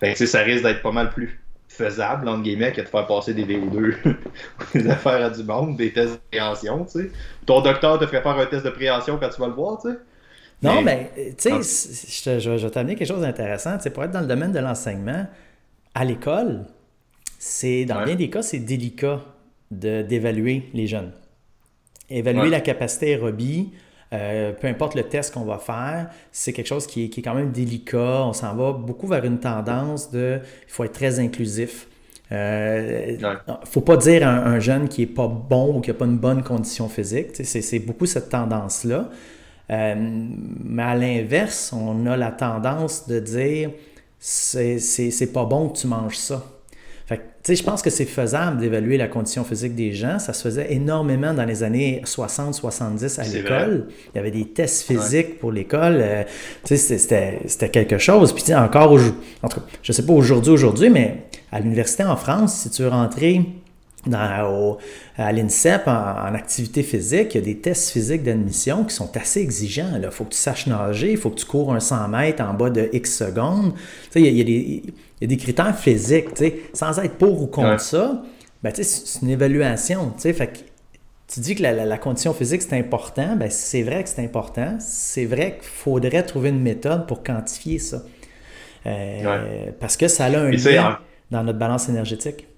[0.00, 1.38] Fait que ça risque d'être pas mal plus
[1.68, 3.94] faisable, entre guillemets, que de faire passer des VO2
[4.74, 7.10] des affaires à du monde, des tests de préhension, tu sais.
[7.46, 9.90] Ton docteur te ferait faire un test de préhension quand tu vas le voir, tu
[9.90, 9.96] sais.
[10.62, 13.76] Non, mais, tu sais, je, vais t'amener quelque chose d'intéressant.
[13.92, 15.26] Pour être dans le domaine de l'enseignement,
[15.94, 16.66] à l'école,
[17.38, 19.20] c'est dans bien des cas, c'est délicat
[19.70, 21.12] d'évaluer les jeunes.
[22.08, 23.72] Évaluer la capacité aérobie,
[24.12, 27.22] euh, peu importe le test qu'on va faire, c'est quelque chose qui est, qui est,
[27.22, 28.24] quand même délicat.
[28.26, 31.88] On s'en va beaucoup vers une tendance de il faut être très inclusif.
[32.30, 35.90] Il euh, ne faut pas dire à un, jeune qui n'est pas bon ou qui
[35.90, 37.28] n'a pas une bonne condition physique.
[37.42, 39.10] C'est beaucoup cette tendance-là.
[39.72, 43.70] Euh, mais à l'inverse, on a la tendance de dire
[44.18, 46.44] c'est pas bon que tu manges ça.
[47.06, 50.20] Fait je pense que c'est faisable d'évaluer la condition physique des gens.
[50.20, 53.88] Ça se faisait énormément dans les années 60-70 à l'école.
[54.14, 55.98] Il y avait des tests physiques pour l'école.
[56.00, 56.22] Euh,
[56.64, 58.32] c'était quelque chose.
[58.32, 58.92] Puis encore,
[59.42, 62.82] en tout cas, je sais pas aujourd'hui, aujourd'hui, mais à l'université en France, si tu
[62.82, 63.40] veux rentrer
[64.06, 64.78] dans,
[65.16, 69.40] à l'INSEP en, activité physique, il y a des tests physiques d'admission qui sont assez
[69.40, 69.92] exigeants.
[70.02, 72.54] Il faut que tu saches nager, il faut que tu cours un 100 mètres en
[72.54, 73.74] bas de X secondes.
[74.14, 76.28] Il y, a, il, y a des, il y, a, des, critères physiques.
[76.72, 78.22] Sans être pour ou contre ça,
[78.62, 80.12] ben, c'est une évaluation.
[80.18, 80.64] Fait
[81.32, 83.36] tu dis que la, condition physique, c'est important.
[83.36, 84.76] Ben, c'est vrai que c'est important.
[84.80, 88.02] C'est vrai qu'il faudrait trouver une méthode pour quantifier ça.
[88.84, 90.98] Euh, parce que ça a un lien
[91.30, 92.48] dans notre balance énergétique.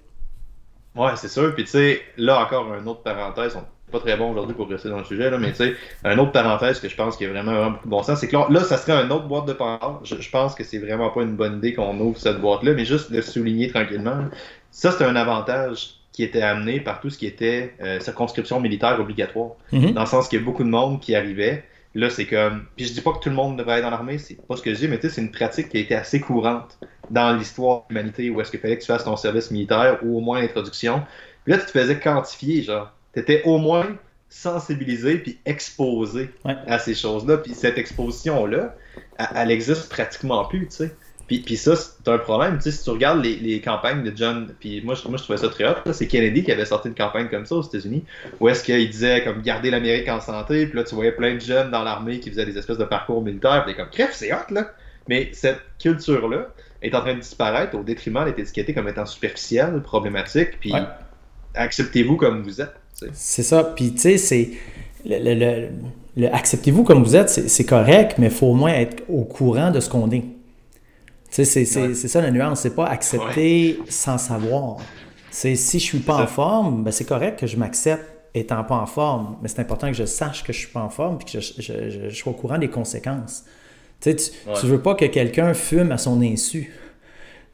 [0.95, 1.53] Ouais, c'est sûr.
[1.53, 4.69] Puis tu sais, là encore, une autre parenthèse, on n'est pas très bon aujourd'hui pour
[4.69, 7.25] rester dans le sujet, là, mais tu sais, une autre parenthèse que je pense qui
[7.25, 9.45] a vraiment, vraiment beaucoup de bon sens, c'est que là, ça serait une autre boîte
[9.45, 10.01] de Pandore.
[10.03, 13.11] Je, pense que c'est vraiment pas une bonne idée qu'on ouvre cette boîte-là, mais juste
[13.11, 14.25] de souligner tranquillement.
[14.71, 18.97] Ça, c'est un avantage qui était amené par tout ce qui était euh, circonscription militaire
[19.01, 19.51] obligatoire.
[19.73, 19.93] Mm-hmm.
[19.93, 21.65] Dans le sens qu'il y a beaucoup de monde qui arrivait.
[21.93, 22.65] Là, c'est comme.
[22.75, 24.61] Puis je dis pas que tout le monde devrait être dans l'armée, c'est pas ce
[24.61, 26.77] que je dis, mais tu sais, c'est une pratique qui a été assez courante
[27.09, 30.17] dans l'histoire de l'humanité où est-ce qu'il fallait que tu fasses ton service militaire ou
[30.17, 31.03] au moins l'introduction.
[31.43, 32.91] Puis là, tu te faisais quantifier, genre.
[33.13, 33.87] Tu étais au moins
[34.29, 37.37] sensibilisé puis exposé à ces choses-là.
[37.37, 38.75] Puis cette exposition-là,
[39.35, 40.95] elle, existe pratiquement plus, tu sais.
[41.27, 42.57] Puis, puis ça, c'est un problème.
[42.57, 45.39] Tu sais, si tu regardes les, les campagnes de John, puis moi, moi je trouvais
[45.39, 45.91] ça très hot.
[45.91, 48.03] C'est Kennedy qui avait sorti une campagne comme ça aux États-Unis,
[48.39, 51.39] où est-ce qu'il disait comme garder l'Amérique en santé, puis là, tu voyais plein de
[51.39, 54.51] jeunes dans l'armée qui faisaient des espèces de parcours militaires, puis comme, crève, c'est hot,
[54.51, 54.71] là.
[55.07, 56.49] Mais cette culture-là,
[56.85, 60.73] est en train de disparaître au détriment d'être étiqueté comme étant superficiel, problématique, puis
[61.53, 62.75] acceptez-vous comme vous êtes.
[63.13, 64.51] C'est ça, puis tu sais, c'est...
[65.05, 65.69] Le,
[66.31, 69.79] acceptez-vous comme vous êtes, c'est correct, mais il faut au moins être au courant de
[69.79, 70.23] ce qu'on est.
[71.29, 74.77] C'est ça la nuance, c'est pas accepter sans savoir.
[75.29, 78.75] C'est si je suis pas en forme, ben c'est correct que je m'accepte étant pas
[78.75, 81.25] en forme, mais c'est important que je sache que je suis pas en forme et
[81.25, 83.43] que je, je, sois au courant des conséquences.
[84.13, 86.71] Tu ne veux pas que quelqu'un fume à son insu.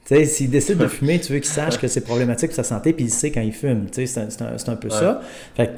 [0.05, 3.05] S'il décide de fumer, tu veux qu'il sache que c'est problématique pour sa santé, puis
[3.05, 3.87] il sait quand il fume.
[3.91, 4.27] C'est un,
[4.67, 5.21] un, peu ça.
[5.55, 5.71] Fait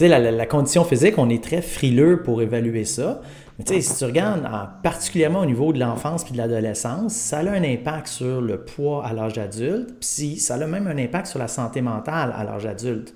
[0.00, 3.20] la, la, condition physique, on est très frileux pour évaluer ça.
[3.58, 4.48] Mais si tu regardes,
[4.84, 9.04] particulièrement au niveau de l'enfance puis de l'adolescence, ça a un impact sur le poids
[9.04, 12.66] à l'âge adulte, puis ça a même un impact sur la santé mentale à l'âge
[12.66, 13.14] adulte.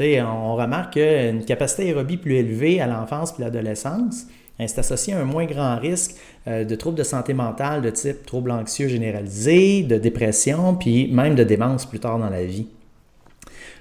[0.00, 4.26] on remarque qu'une capacité aérobie plus élevée à l'enfance puis l'adolescence,
[4.68, 8.26] c'est associé à un moins grand risque euh, de troubles de santé mentale de type
[8.26, 12.68] troubles anxieux généralisés, de dépression, puis même de démence plus tard dans la vie.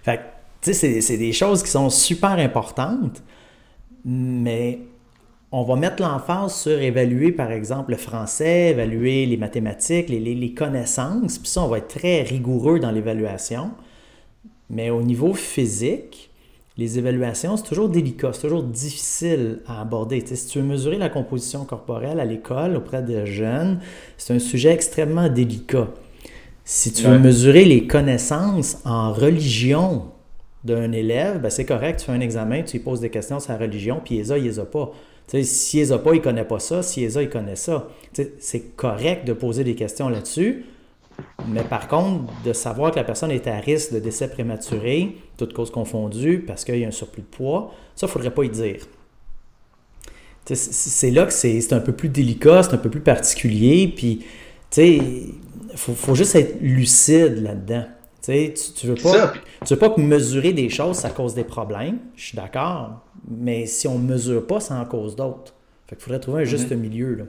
[0.04, 0.22] Fait
[0.62, 3.24] tu sais, c'est des choses qui sont super importantes,
[4.04, 4.80] mais
[5.52, 11.40] on va mettre l'emphase sur évaluer, par exemple, le français, évaluer les mathématiques, les, connaissances,
[11.40, 13.72] puis ça, on va être très rigoureux dans l'évaluation.
[14.70, 16.29] Mais au niveau physique,
[16.80, 20.24] les évaluations, c'est toujours délicat, c'est toujours difficile à aborder.
[20.26, 23.80] si tu veux mesurer la composition corporelle à l'école auprès des jeunes,
[24.18, 25.90] c'est un sujet extrêmement délicat.
[26.64, 30.06] Si tu veux mesurer les connaissances en religion
[30.64, 33.52] d'un élève, ben c'est correct, tu fais un examen, tu lui poses des questions sur
[33.52, 34.94] la religion, puis il les a, il les a pas.
[35.28, 36.82] si il les a pas, il ne connaît pas ça.
[36.82, 37.90] Si il les a, il connaît ça.
[38.40, 40.64] c'est correct de poser des questions là-dessus.
[41.48, 45.54] Mais par contre, de savoir que la personne est à risque de décès prématuré, toutes
[45.54, 48.44] causes confondues, parce qu'il y a un surplus de poids, ça, il ne faudrait pas
[48.44, 48.86] y dire.
[50.46, 54.26] C'est là que c'est un peu plus délicat, c'est un peu plus particulier, puis,
[54.78, 55.34] il
[55.76, 57.86] faut, juste être lucide là-dedans.
[58.24, 59.34] Tu, tu veux pas,
[59.66, 63.66] tu veux pas que mesurer des choses, ça cause des problèmes, je suis d'accord, mais
[63.66, 65.54] si on ne mesure pas, ça en cause d'autres.
[65.88, 66.80] Fait qu'il faudrait trouver un juste mhm.
[66.80, 67.24] milieu, là.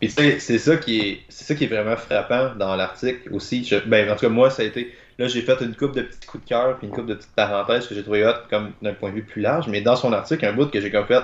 [0.00, 3.70] Puis c'est ça qui est c'est ça qui est vraiment frappant dans l'article aussi.
[3.86, 6.26] ben en tout cas moi ça a été là j'ai fait une coupe de petits
[6.26, 8.94] coups de cœur puis une coupe de petites parenthèses que j'ai trouvé hot comme d'un
[8.94, 11.22] point de vue plus large, mais dans son article un bout que j'ai comme fait.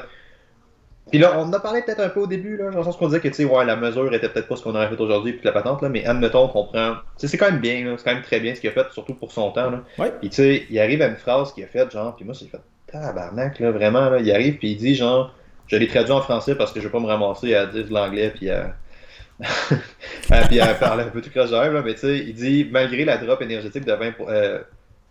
[1.11, 2.99] Puis là on en a parlé peut-être un peu au début là, dans le sens
[2.99, 5.01] qu'on disait que tu sais ouais la mesure était peut-être pas ce qu'on aurait fait
[5.01, 8.13] aujourd'hui puis la patente là, mais admettons qu'on prend, c'est quand même bien c'est quand
[8.13, 9.85] même très bien ce qu'il a fait surtout pour son temps là.
[9.99, 10.13] Ouais.
[10.21, 12.47] Puis tu sais il arrive à une phrase qu'il a faite genre puis moi j'ai
[12.47, 12.61] fait
[12.93, 15.33] tabarnak là vraiment là, il arrive puis il dit genre
[15.67, 17.93] je l'ai traduit en français parce que je vais pas me ramasser à dire de
[17.93, 18.75] l'anglais puis à,
[20.49, 23.19] puis à parler un peu tout croche là, mais tu sais, il dit malgré la
[23.19, 24.61] drop énergétique de 20% euh,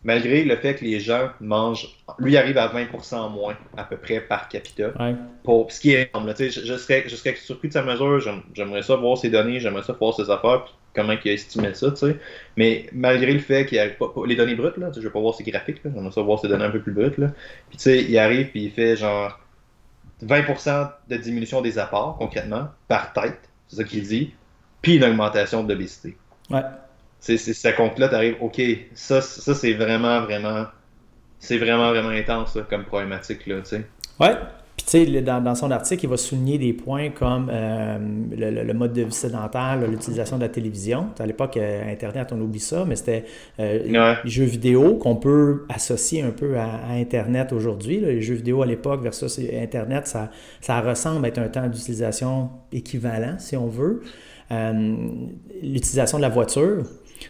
[0.05, 1.89] malgré le fait que les gens mangent,
[2.19, 4.93] lui arrive à 20% moins à peu près par capita.
[5.43, 6.31] Pour ce qui est énorme.
[6.37, 8.21] Je, je, serais, je serais surpris de sa mesure,
[8.53, 11.73] j'aimerais ça voir ses données, j'aimerais ça voir ses affaires, puis comment il a estimé
[11.73, 12.17] ça, tu sais.
[12.55, 15.33] Mais malgré le fait qu'il arrive pas, les données brutes, là, je vais pas voir
[15.33, 17.31] ses graphiques, j'aimerais ça voir ses données un peu plus brutes, là.
[17.69, 19.39] Puis tu sais, il arrive puis il fait genre
[20.23, 24.34] 20% de diminution des apports, concrètement, par tête, c'est ça qu'il dit,
[24.82, 26.17] puis une augmentation de l'obésité.
[26.49, 26.62] Ouais.
[27.19, 28.62] C'est, ça compte là, tu arrives, OK,
[28.93, 30.65] ça, ça c'est vraiment, vraiment,
[31.39, 33.88] c'est vraiment, vraiment intense comme problématique, là, tu sais.
[34.19, 34.36] Ouais,
[34.85, 37.97] puis, tu sais, dans, son article, il va souligner des points comme euh,
[38.37, 41.07] le, mode de vie sédentaire, l'utilisation de la télévision.
[41.17, 43.25] À l'époque, euh, Internet, on oublie ça, mais c'était
[43.59, 47.99] euh, les jeux vidéo qu'on peut associer un peu à, Internet aujourd'hui.
[47.99, 50.29] Les jeux vidéo à l'époque versus Internet, ça,
[50.61, 54.03] ça ressemble à être un temps d'utilisation équivalent, si on veut.
[54.51, 56.83] L'utilisation de la voiture.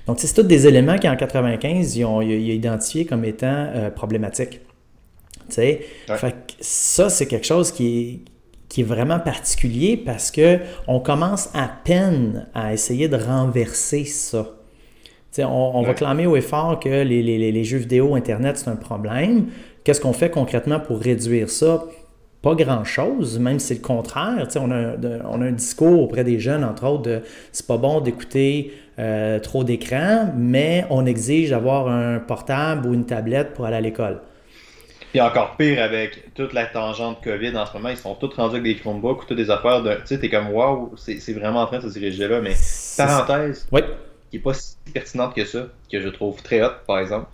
[0.07, 3.69] Donc, c'est tous des éléments qui, en 1995, ils ont, ils ont identifié comme étant
[3.95, 4.59] problématiques.
[6.07, 8.19] Fait ça, c'est quelque chose qui est,
[8.69, 14.47] qui est vraiment particulier parce que on commence à peine à essayer de renverser ça.
[15.39, 19.47] on, va clamer au effort que les, les, les, jeux vidéo, Internet, c'est un problème.
[19.83, 21.85] Qu'est-ce qu'on fait concrètement pour réduire ça?
[22.41, 24.47] Pas grand-chose, même si c'est le contraire.
[24.57, 24.95] On a, un,
[25.29, 29.39] on a un discours auprès des jeunes, entre autres, de c'est pas bon d'écouter euh,
[29.39, 34.21] trop d'écran, mais on exige d'avoir un portable ou une tablette pour aller à l'école.
[35.15, 38.57] Puis encore pire avec toute la tangente COVID en ce moment, ils sont tous rendus
[38.57, 39.93] avec des Chromebooks ou toutes des affaires de.
[39.93, 42.41] Tu sais, t'es comme waouh, c'est vraiment en train de se diriger là.
[42.41, 42.53] Mais
[42.97, 43.79] parenthèse, oui.
[44.29, 47.27] qui est pas si pertinente que ça, que je trouve très hot par exemple.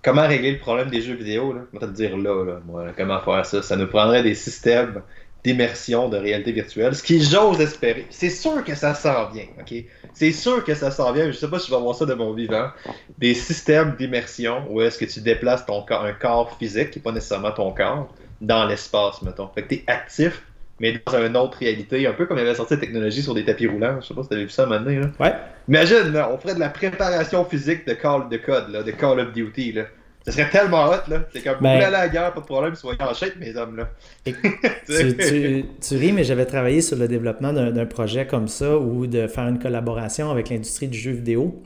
[0.00, 1.62] Comment régler le problème des jeux vidéo, là?
[1.74, 3.62] Je vais te dire là, là moi, comment faire ça?
[3.62, 5.02] Ça nous prendrait des systèmes
[5.48, 8.06] d'immersion de réalité virtuelle, ce qui j'ose espérer.
[8.10, 9.82] C'est sûr que ça s'en vient, ok?
[10.12, 12.12] C'est sûr que ça s'en vient, je sais pas si je vais voir ça de
[12.12, 12.68] mon vivant.
[13.16, 17.02] Des systèmes d'immersion où est-ce que tu déplaces ton corps, un corps physique, qui n'est
[17.02, 19.48] pas nécessairement ton corps, dans l'espace, mettons.
[19.54, 20.42] Fait que es actif,
[20.80, 23.46] mais dans une autre réalité, un peu comme il avait sorti la technologie sur des
[23.46, 24.02] tapis roulants.
[24.02, 24.90] Je sais pas si t'avais vu ça maintenant.
[24.90, 25.08] Là.
[25.18, 25.34] Ouais.
[25.66, 29.32] Imagine, on ferait de la préparation physique de Call de code, là, de Call of
[29.32, 29.72] Duty.
[29.72, 29.84] Là.
[30.26, 31.24] Ce serait tellement hot, là.
[31.32, 33.36] C'est comme, vous ben- voulez aller à la guerre, pas de problème, soyez en chèque,
[33.38, 33.88] mes hommes, là.
[34.26, 39.48] tu, ris, mais j'avais travaillé sur le développement d'un projet comme ça ou de faire
[39.48, 41.62] une collaboration avec l'industrie du jeu vidéo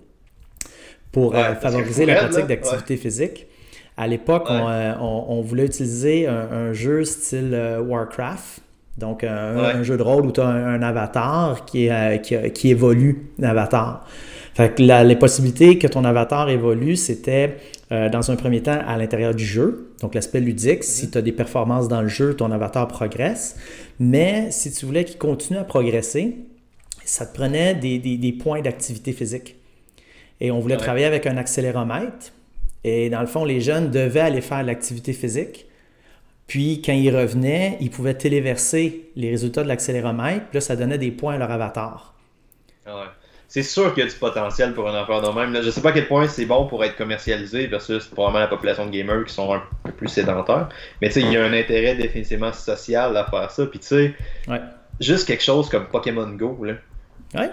[1.12, 3.46] pour euh, favoriser la pratique d'activité physique.
[3.96, 8.62] À l'époque, euh, on, voulait utiliser un, jeu style euh, Warcraft.
[8.98, 11.88] Donc, un, jeu de rôle où tu as un, avatar qui,
[12.22, 14.06] qui, qui évolue, un avatar.
[14.54, 17.56] Fait que les possibilités que ton avatar évolue, c'était
[17.92, 20.82] euh, dans un premier temps à l'intérieur du jeu, donc l'aspect ludique.
[20.82, 23.56] Si tu as des performances dans le jeu, ton avatar progresse.
[24.00, 26.36] Mais si tu voulais qu'il continue à progresser,
[27.04, 29.56] ça te prenait des, des, points d'activité physique.
[30.40, 32.32] Et on voulait travailler avec un accéléromètre.
[32.82, 35.66] Et dans le fond, les jeunes devaient aller faire l'activité physique.
[36.46, 40.46] Puis, quand ils revenaient, ils pouvaient téléverser les résultats de l'accéléromètre.
[40.46, 42.14] Puis là, ça donnait des points à leur avatar.
[42.86, 43.12] Ah
[43.52, 45.62] c'est sûr qu'il y a du potentiel pour une affaire de même.
[45.62, 48.86] Je sais pas à quel point c'est bon pour être commercialisé versus probablement la population
[48.86, 50.70] de gamers qui sont un peu plus sédentaires.
[51.02, 53.66] Mais tu sais, il y a un intérêt définitivement social à faire ça.
[53.66, 54.14] Puis tu sais,
[55.00, 56.76] juste quelque chose comme Pokémon Go, là.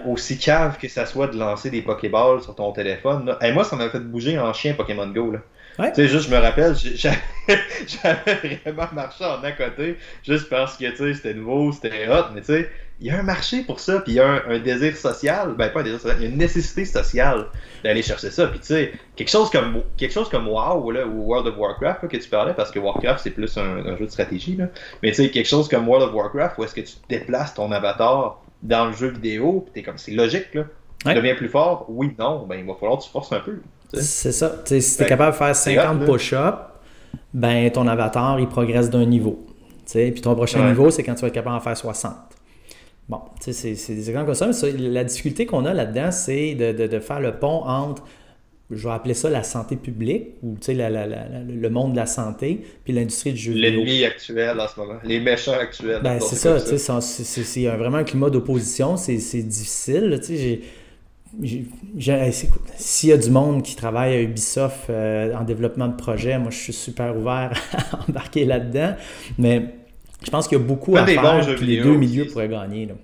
[0.06, 3.36] Aussi cave que ça soit de lancer des Pokéballs sur ton téléphone.
[3.42, 5.32] Et moi, ça m'a fait bouger en chien Pokémon Go.
[5.32, 5.40] Là.
[5.88, 10.90] Tu sais, juste, je me rappelle, j'avais vraiment marché en à côté, juste parce que,
[10.90, 13.80] tu sais, c'était nouveau, c'était hot, mais tu sais, il y a un marché pour
[13.80, 16.26] ça, puis il y a un, désir social, ben pas un désir social, il y
[16.26, 17.46] a une nécessité sociale
[17.82, 21.26] d'aller chercher ça, puis tu sais, quelque chose comme quelque chose comme WoW, là, ou
[21.26, 24.56] World of Warcraft, que tu parlais, parce que Warcraft, c'est plus un, jeu de stratégie,
[24.56, 24.66] là,
[25.02, 27.72] mais tu sais, quelque chose comme World of Warcraft, où est-ce que tu déplaces ton
[27.72, 30.64] avatar dans le jeu vidéo, puis t'es comme, c'est logique, là,
[31.06, 33.60] tu deviens plus fort, oui, non, ben il va falloir que tu forces un peu.
[33.92, 34.62] C'est ça.
[34.64, 36.58] si tu es capable de faire 50 push-ups,
[37.32, 39.46] ben ton avatar, il progresse d'un niveau.
[39.92, 42.12] Puis ton prochain niveau, c'est quand tu vas être capable d'en faire 60.
[43.08, 47.00] Bon, c'est des exemples comme ça, mais la difficulté qu'on a là-dedans, c'est de, de,
[47.00, 48.04] faire le pont entre,
[48.70, 52.60] je vais appeler ça la santé publique, ou la, la, le monde de la santé,
[52.84, 53.80] puis l'industrie du jeu vidéo.
[53.80, 56.02] L'ennemi actuel en ce moment, les méchants actuels.
[56.04, 60.20] Ben, c'est ça, c'est vraiment un climat d'opposition, c'est difficile.
[62.76, 66.50] S'il y a du monde qui travaille à Ubisoft euh, en développement de projet, moi
[66.50, 67.52] je suis super ouvert
[67.92, 68.94] à embarquer là-dedans.
[69.38, 69.74] Mais
[70.24, 72.86] je pense qu'il y a beaucoup à faire, que les deux milieux pourraient gagner.
[72.86, 72.94] Là.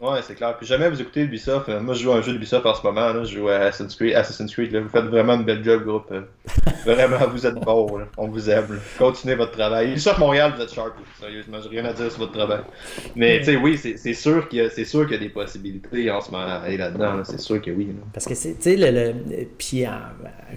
[0.00, 0.56] Ouais, c'est clair.
[0.56, 1.68] Puis jamais vous écoutez Ubisoft.
[1.68, 3.12] Euh, moi, je joue à un jeu d'Ubisoft en ce moment.
[3.12, 3.22] Là.
[3.22, 4.14] Je joue à Assassin's Creed.
[4.14, 6.10] Assassin's Creed Vous faites vraiment une belle job, groupe.
[6.10, 6.22] Euh.
[6.86, 8.00] vraiment, vous êtes bon.
[8.16, 8.80] On vous aime.
[8.98, 9.90] Continuez votre travail.
[9.90, 10.94] Ubisoft Montréal, vous êtes sharp.
[11.20, 12.60] Sérieusement, j'ai rien à dire sur votre travail.
[13.14, 17.22] Mais tu sais, oui, c'est sûr qu'il y, a des possibilités en ce moment là-dedans.
[17.24, 17.94] C'est sûr que oui.
[18.14, 19.90] Parce que, tu sais, le, le, puis euh,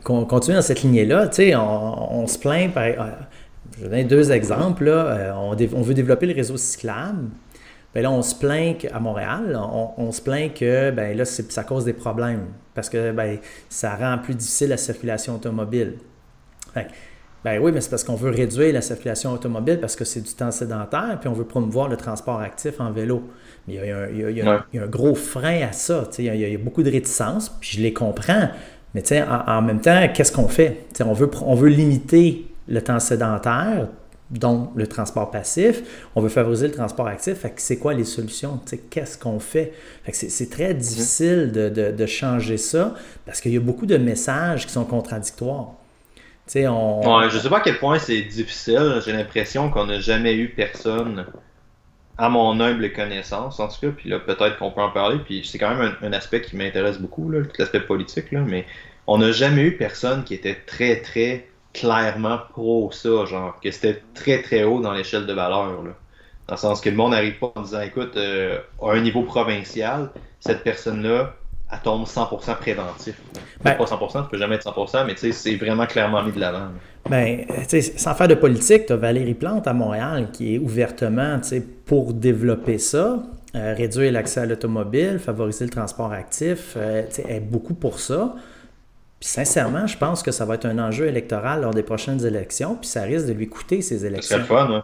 [0.06, 2.86] qu'on continue dans cette lignée-là, tu sais, on, on, se plaint par.
[3.76, 4.86] je vais donner deux exemples.
[4.86, 5.36] Là.
[5.38, 7.28] On, on veut développer le réseau cyclable.
[7.94, 9.60] Bien là, on se plaint qu'à Montréal,
[9.98, 13.38] on, se plaint que ben là, ça cause des problèmes parce que ben,
[13.70, 15.98] ça rend plus difficile la circulation automobile.
[17.44, 20.34] ben oui, mais c'est parce qu'on veut réduire la circulation automobile parce que c'est du
[20.34, 23.24] temps sédentaire, puis on veut promouvoir le transport actif en vélo.
[23.68, 26.10] Mais il y a, un, gros frein à ça.
[26.18, 28.50] Il y, a, beaucoup de réticences, puis je les comprends.
[28.96, 30.86] Mais en, en même temps, qu'est-ce qu'on fait?
[31.06, 33.88] on veut, on veut limiter le temps sédentaire,
[34.34, 36.08] dont le transport passif.
[36.16, 37.46] On veut favoriser le transport actif.
[37.56, 38.60] c'est quoi les solutions?
[38.90, 39.74] Qu'est-ce qu'on fait?
[40.12, 44.86] c'est très difficile de, changer ça parce qu'il y a beaucoup de messages qui sont
[44.86, 45.72] contradictoires.
[46.56, 47.20] On...
[47.20, 49.02] Ouais, je sais pas à quel point c'est difficile.
[49.06, 51.26] J'ai l'impression qu'on n'a jamais eu personne,
[52.18, 55.48] à mon humble connaissance en tout cas, puis là peut-être qu'on peut en parler, puis
[55.50, 58.66] c'est quand même un, aspect qui m'intéresse beaucoup, tout l'aspect politique, là, mais
[59.08, 64.02] on n'a jamais eu personne qui était très très clairement pro ça, genre, que c'était
[64.14, 65.84] très très haut dans l'échelle de valeur.
[65.84, 65.92] Là.
[66.48, 69.24] Dans le sens que le monde n'arrive pas en disant, écoute, euh, à un niveau
[69.24, 70.10] provincial,
[70.40, 71.34] cette personne-là,
[71.72, 73.20] elle tombe 100% préventif.
[73.64, 76.68] Ben, pas 100%, tu peux jamais être 100%, mais c'est vraiment clairement mis de l'avant.
[77.10, 77.46] Ben,
[77.98, 81.40] sans faire de politique, tu as Valérie Plante à Montréal qui est ouvertement
[81.86, 83.24] pour développer ça,
[83.56, 88.36] euh, réduire l'accès à l'automobile, favoriser le transport actif, euh, elle est beaucoup pour ça
[89.24, 92.90] sincèrement, je pense que ça va être un enjeu électoral lors des prochaines élections, puis
[92.90, 94.38] ça risque de lui coûter ces élections.
[94.40, 94.84] C'est fun, hein?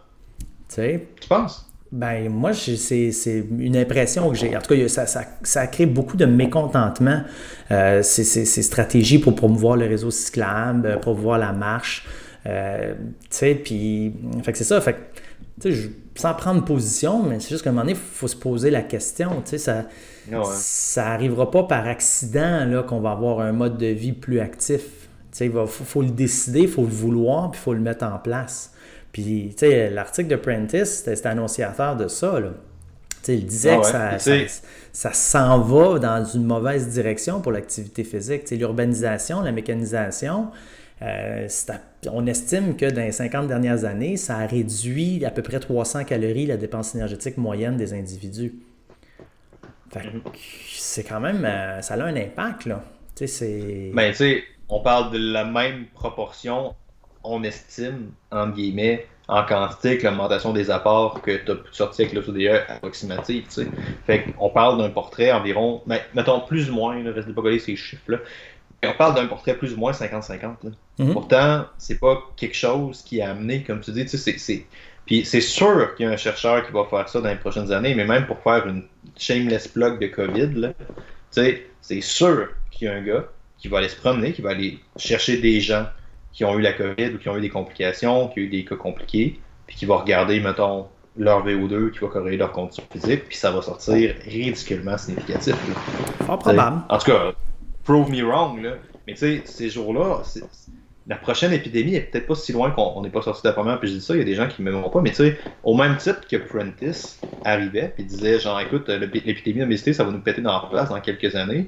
[0.69, 1.65] Tu penses?
[1.91, 4.56] Ben, moi, c'est une impression que j'ai.
[4.56, 7.21] En tout cas, ça, ça, ça, crée beaucoup de mécontentement,
[7.71, 12.08] euh, ces, stratégies pour promouvoir le réseau cyclable, euh, promouvoir la marche.
[12.45, 14.13] Euh, tu sais, puis.
[14.43, 14.80] Fait que c'est ça.
[14.82, 14.97] Fait
[15.60, 18.36] tu sais, sans prendre position, mais c'est juste qu'à un moment donné, il faut se
[18.36, 19.41] poser la question.
[19.43, 19.86] Tu sais, ça
[20.54, 24.82] ça n'arrivera pas par accident qu'on va avoir un mode de vie plus actif.
[25.39, 28.74] Il faut, le décider, il faut le vouloir, puis il faut le mettre en place.
[29.12, 32.39] Puis, l'article de Prentice, c'était annonciateur de ça.
[32.39, 32.50] Là.
[33.28, 34.39] il disait ah que ça,
[34.92, 38.50] ça, s'en va dans une mauvaise direction pour l'activité physique.
[38.52, 40.48] L'urbanisation, la mécanisation,
[41.02, 41.48] euh,
[42.12, 46.04] on estime que dans les 50 dernières années, ça a réduit à peu près 300
[46.04, 48.54] calories la dépense énergétique moyenne des individus.
[50.67, 51.45] C'est quand même.
[51.45, 52.84] Euh, ça a un impact, là.
[53.15, 53.91] Tu sais, c'est.
[53.93, 56.75] Ben, tu sais, on parle de la même proportion,
[57.23, 62.08] on estime, entre guillemets, en quantité que l'augmentation des apports que tu as pu sortir
[62.08, 63.43] avec l'OCDE approximative.
[63.45, 63.67] Tu sais.
[64.06, 67.60] Fait qu'on parle d'un portrait environ, ben, mettons plus ou moins, ne reste pas coller
[67.60, 68.17] ces chiffres-là.
[68.84, 70.71] On parle d'un portrait plus ou moins 50-50.
[70.99, 71.13] Mhm.
[71.13, 74.65] Pourtant, c'est pas quelque chose qui a amené, comme tu dis, tu sais, c'est
[75.10, 77.71] puis c'est sûr qu'il y a un chercheur qui va faire ça dans les prochaines
[77.71, 78.84] années, mais même pour faire une
[79.17, 80.71] shameless plug de COVID,
[81.31, 83.25] c'est sûr qu'il y a un gars
[83.58, 85.88] qui va aller se promener, qui va aller chercher des gens
[86.31, 88.63] qui ont eu la COVID ou qui ont eu des complications, qui ont eu des
[88.63, 90.86] cas compliqués, puis qui va regarder, mettons,
[91.17, 95.56] leur VO2 qui va corriger leur condition physique, puis ça va sortir ridiculement significatif.
[96.23, 96.84] Fort probable.
[96.88, 97.31] En tout cas,
[97.84, 98.73] prove me wrong, là.
[99.08, 100.21] Mais tu sais, ces jours-là,
[101.10, 103.80] la prochaine épidémie est peut-être pas si loin qu'on n'est pas sorti de la première,
[103.80, 105.16] puis je dis ça, il y a des gens qui ne m'aimeront pas, mais tu
[105.16, 110.12] sais, au même titre que Prentice arrivait, puis disait, genre, écoute, l'épidémie d'obésité, ça va
[110.12, 111.68] nous péter dans la place dans quelques années.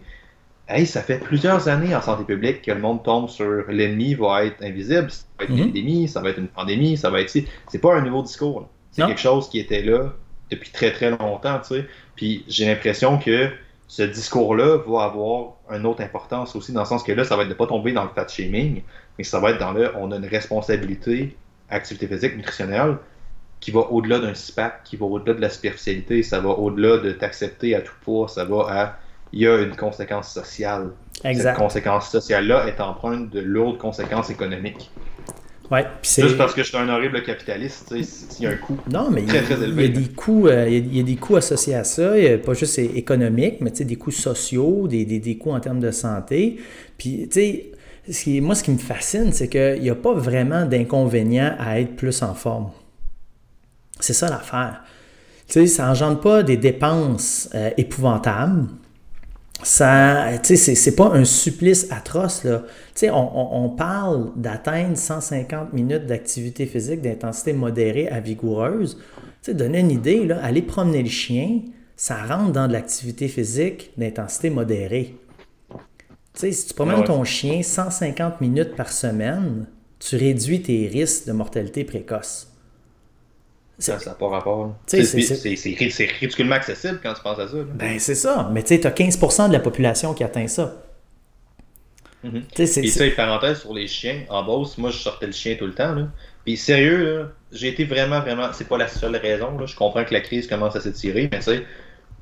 [0.67, 4.45] Hey, ça fait plusieurs années en santé publique que le monde tombe sur l'ennemi va
[4.45, 5.63] être invisible, ça va être une mhm.
[5.63, 7.31] épidémie, ça va être une pandémie, ça va être.
[7.31, 8.69] C'est pas un nouveau discours.
[8.91, 10.13] C'est quelque chose qui était là
[10.51, 11.85] depuis très très longtemps, tu sais.
[12.15, 13.49] Puis j'ai l'impression que
[13.91, 17.43] ce discours-là va avoir une autre importance aussi, dans le sens que là, ça va
[17.43, 18.83] être de pas tomber dans le fat shaming,
[19.21, 21.35] mais ça va être dans le on a une responsabilité
[21.69, 22.97] activité physique, nutritionnelle,
[23.59, 27.11] qui va au-delà d'un SPAC, qui va au-delà de la superficialité, ça va au-delà de
[27.11, 28.99] t'accepter à tout poids, ça va à
[29.33, 30.89] il y a une conséquence sociale.
[31.23, 34.91] Cette conséquence sociale-là est empreinte de lourdes conséquences économiques.
[35.69, 39.09] Ouais, Juste parce que je suis un horrible capitaliste, il y a un coût non,
[39.09, 39.85] mais très, très élevé.
[39.85, 42.11] Il y a des coûts, euh, il, y a, des coûts associés à ça,
[42.43, 46.59] pas juste économiques, mais des coûts sociaux, des, des, des, coûts en termes de santé.
[46.97, 47.71] Puis, tu sais,
[48.41, 52.21] moi, ce qui me fascine, c'est qu'il n'y a pas vraiment d'inconvénient à être plus
[52.21, 52.71] en forme.
[53.99, 54.83] C'est ça l'affaire.
[55.47, 58.67] Tu sais, ça n'engendre pas des dépenses euh, épouvantables
[59.63, 62.63] ça, tu sais, c'est pas un supplice atroce, là.
[62.95, 68.97] Tu sais, on, parle d'atteindre 150 minutes d'activité physique d'intensité modérée à vigoureuse.
[68.97, 71.61] Tu sais, donner une idée, là, aller promener le chien,
[71.95, 75.15] ça rentre dans de l'activité physique d'intensité modérée.
[76.33, 79.65] Tu sais, si tu promènes ton chien 150 minutes par semaine,
[79.99, 82.47] tu réduis tes risques de mortalité précoce.
[83.79, 84.75] Ça n'a pas rapport.
[84.85, 85.01] C'est
[86.19, 87.57] ridiculement accessible quand tu penses à ça.
[87.73, 88.49] Ben, c'est ça.
[88.53, 90.83] Mais tu sais, as 15% de la population qui atteint ça.
[92.23, 95.65] Mm Et ça, parenthèse sur les chiens, en Beauce, moi je sortais le chien tout
[95.65, 95.95] le temps.
[95.95, 96.07] Là.
[96.45, 98.49] Puis sérieux, j'ai été vraiment, vraiment.
[98.53, 99.57] C'est pas la seule raison.
[99.57, 99.65] Là.
[99.65, 101.65] Je comprends que la crise commence à s'étirer, mais tu sais,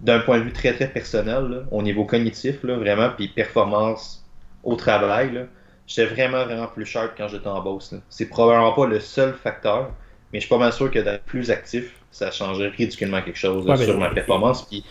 [0.01, 4.25] d'un point de vue très, très personnel, au niveau cognitif, là, vraiment, puis performance
[4.63, 5.45] au travail,
[5.87, 7.93] j'étais vraiment, vraiment plus sharp quand j'étais en Beauce.
[8.09, 9.91] C'est probablement pas le seul facteur.
[10.31, 13.65] Mais je suis pas mal sûr que d'être plus actif, ça changerait ridiculement quelque chose
[13.83, 14.63] sur ma performance.
[14.67, 14.85] Puis,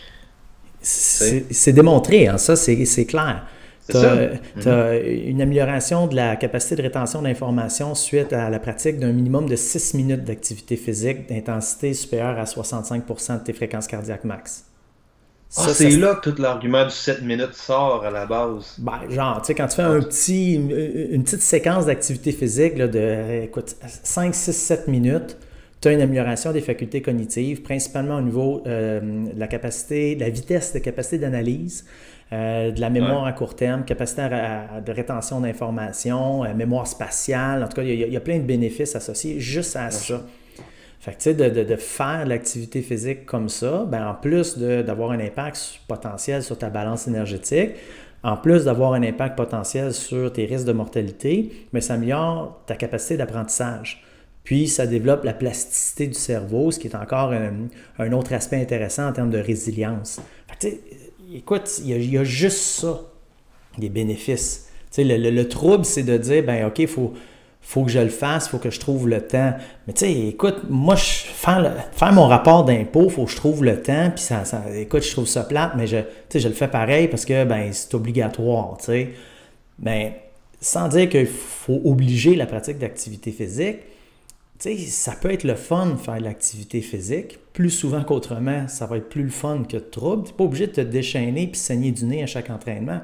[0.81, 3.45] c'est démontré, hein, ça, c'est clair.
[3.89, 5.29] Tu as, mm-hmm.
[5.29, 9.55] une amélioration de la capacité de rétention d'informations suite à la pratique d'un minimum de
[9.55, 14.68] 6 minutes d'activité physique d'intensité supérieure à 65% de tes fréquences cardiaques max.
[15.57, 18.75] Ah, c'est là que tout l'argument du 7 minutes sort à la base.
[18.77, 22.87] Ben, genre, tu sais, quand tu fais un petit, une, petite séquence d'activité physique là,
[22.87, 25.37] de écoute, 5, 6, 7 minutes,
[25.81, 28.99] tu as une amélioration des facultés cognitives, principalement au niveau euh,
[29.33, 31.85] de la capacité, de la vitesse de capacité d'analyse,
[32.31, 37.63] euh, de la mémoire à court terme, capacité de rétention d'informations, euh, mémoire spatiale.
[37.63, 40.21] En tout cas, il y, a, plein de bénéfices associés juste à ça.
[40.99, 45.11] Fait que, tu sais, de, de, faire l'activité physique comme ça, ben, en plus d'avoir
[45.11, 47.71] un impact potentiel sur ta balance énergétique,
[48.21, 52.75] en plus d'avoir un impact potentiel sur tes risques de mortalité, mais ça améliore ta
[52.75, 54.03] capacité d'apprentissage.
[54.43, 59.07] Puis, ça développe la plasticité du cerveau, ce qui est encore un, autre aspect intéressant
[59.07, 60.19] en termes de résilience.
[60.47, 60.75] Fait que,
[61.33, 62.99] écoute, il y, a, juste ça,
[63.77, 64.69] des bénéfices.
[64.97, 67.13] Le, le, le, trouble, c'est de dire, ben OK, il faut,
[67.61, 69.53] faut que je le fasse, faut que je trouve le temps.
[69.85, 73.63] Mais tu sais, écoute, moi, je, faire, faire mon rapport d'impôt, faut que je trouve
[73.63, 74.43] le temps, puis ça,
[74.75, 75.97] écoute, je trouve ça plate, mais je,
[76.33, 79.09] je le fais pareil parce que ben, c'est obligatoire, tu sais.
[79.77, 80.29] Mais
[80.61, 83.77] sans dire qu'il faut obliger la pratique d'activité physique,
[84.59, 87.39] tu sais, ça peut être le fun de faire de l'activité physique.
[87.53, 90.23] Plus souvent qu'autrement, ça va être plus le fun que de trouble.
[90.23, 92.99] Tu n'es pas obligé de te déchaîner puis saigner du nez à chaque entraînement.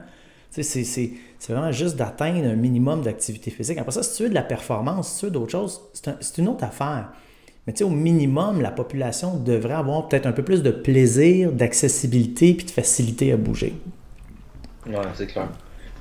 [0.63, 1.11] C'est
[1.49, 3.77] vraiment juste d'atteindre un minimum d'activité physique.
[3.77, 6.47] Après ça, si tu veux de la performance, si tu veux d'autres choses, c'est une
[6.47, 7.09] autre affaire.
[7.67, 11.51] Mais tu sais, au minimum, la population devrait avoir peut-être un peu plus de plaisir,
[11.51, 13.73] d'accessibilité puis de facilité à bouger.
[14.87, 15.47] Oui, c'est clair.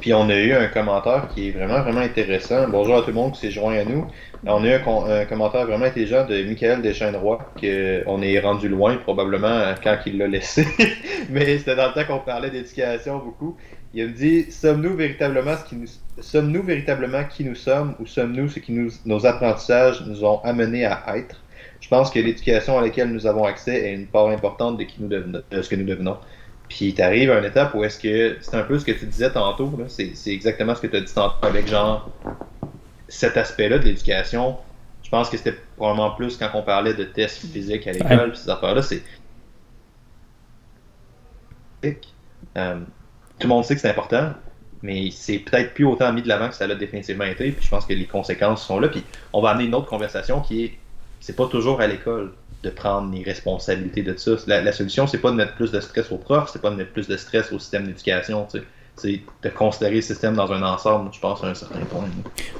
[0.00, 2.68] Puis on a eu un commentaire qui est vraiment, vraiment intéressant.
[2.68, 4.06] Bonjour à tout le monde qui s'est joint à nous.
[4.46, 9.72] On a eu un, commentaire vraiment intelligent de Michael Deschênes-Roy, qu'on est rendu loin probablement
[9.82, 10.66] quand il l'a laissé.
[11.30, 13.56] Mais c'était dans le temps qu'on parlait d'éducation beaucoup.
[13.94, 15.86] Il me dit Sommes-nous véritablement, ce qui nous...
[16.20, 18.90] sommes-nous véritablement qui nous sommes ou sommes-nous ce qui nous...
[19.06, 21.40] nos apprentissages nous ont amenés à être?
[21.80, 25.00] Je pense que l'éducation à laquelle nous avons accès est une part importante de, qui
[25.00, 26.16] nous devenons, de ce que nous devenons.
[26.68, 29.06] Puis tu arrives à une étape où est-ce que c'est un peu ce que tu
[29.06, 32.10] disais tantôt, c'est, exactement ce que tu as dit tantôt avec genre
[33.08, 34.56] cet aspect-là de l'éducation.
[35.02, 38.48] Je pense que c'était probablement plus quand on parlait de tests physiques à l'école, ces
[38.48, 39.02] affaires-là, c'est.
[42.56, 42.80] Euh,
[43.38, 44.30] tout le monde sait que c'est important,
[44.82, 47.52] mais c'est peut-être plus autant mis de l'avant que ça l'a définitivement été.
[47.52, 48.88] Puis je pense que les conséquences sont là.
[48.88, 50.72] Puis on va amener une autre conversation qui est
[51.20, 52.32] c'est pas toujours à l'école.
[52.62, 54.32] de prendre les responsabilités de ça.
[54.46, 56.76] La, la solution, c'est pas de mettre plus de stress aux profs, c'est pas de
[56.76, 58.46] mettre plus de stress au système d'éducation.
[58.96, 62.04] C'est de considérer le système dans un ensemble, je pense, à un certain point.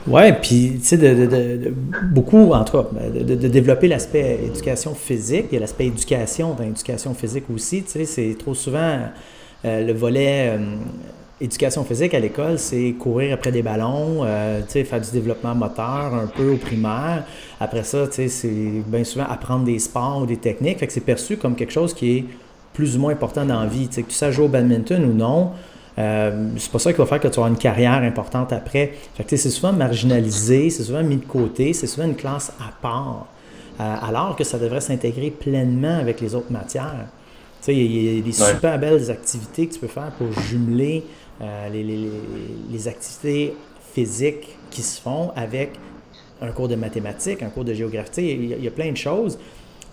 [0.06, 1.72] Oui, puis, tu sais, de,
[2.12, 5.46] beaucoup, en tout ben, de, développer l'aspect éducation physique.
[5.50, 7.84] Il y a l'aspect éducation dans l'éducation physique aussi.
[7.84, 9.08] Tu sais, c'est trop souvent
[9.64, 10.76] le volet euh,
[11.40, 16.26] éducation physique à l'école, c'est courir après des ballons, euh, faire du développement moteur un
[16.26, 17.24] peu au primaire.
[17.60, 20.78] Après ça, c'est bien souvent apprendre des sports ou des techniques.
[20.78, 22.24] Fait que c'est perçu comme quelque chose qui est
[22.72, 23.88] plus ou moins important dans la vie.
[23.88, 25.52] que tu saches jouer au badminton ou non,
[25.98, 28.94] euh, c'est pas ça qui va faire que tu auras une carrière importante après.
[29.14, 32.72] Fait que c'est souvent marginalisé, c'est souvent mis de côté, c'est souvent une classe à
[32.80, 33.26] part,
[33.80, 37.06] euh, alors que ça devrait s'intégrer pleinement avec les autres matières.
[37.68, 41.04] Il y, a des super belles activités que tu peux faire pour jumeler
[41.40, 41.68] euh,
[42.70, 43.54] les, activités
[43.94, 45.72] physiques qui se font avec
[46.42, 48.32] un cours de mathématiques, un cours de géographie.
[48.32, 49.38] Il y, a, plein de choses,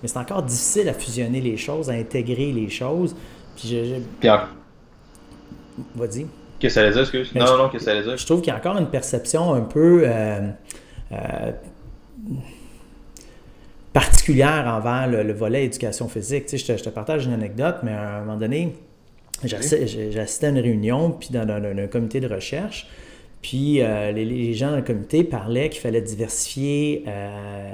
[0.02, 3.16] mais c'est encore difficile à fusionner les choses, à intégrer les choses.
[3.56, 4.28] Puis je,
[5.96, 6.28] Vas-y.
[6.60, 7.34] Qu'est-ce que ça les a, excuse?
[7.34, 8.16] Non, non, qu'est-ce que ça les a?
[8.16, 10.50] Je trouve qu'il y a encore une perception un peu euh,
[11.12, 11.52] euh,
[13.94, 16.46] particulière envers le, volet éducation physique.
[16.46, 18.74] Tu sais, je, te, partage une anecdote, mais à un moment donné,
[19.44, 22.88] j'ai assisté à une réunion, puis dans, un comité de recherche,
[23.42, 27.72] puis euh, les, gens dans le comité parlaient qu'il fallait diversifier euh,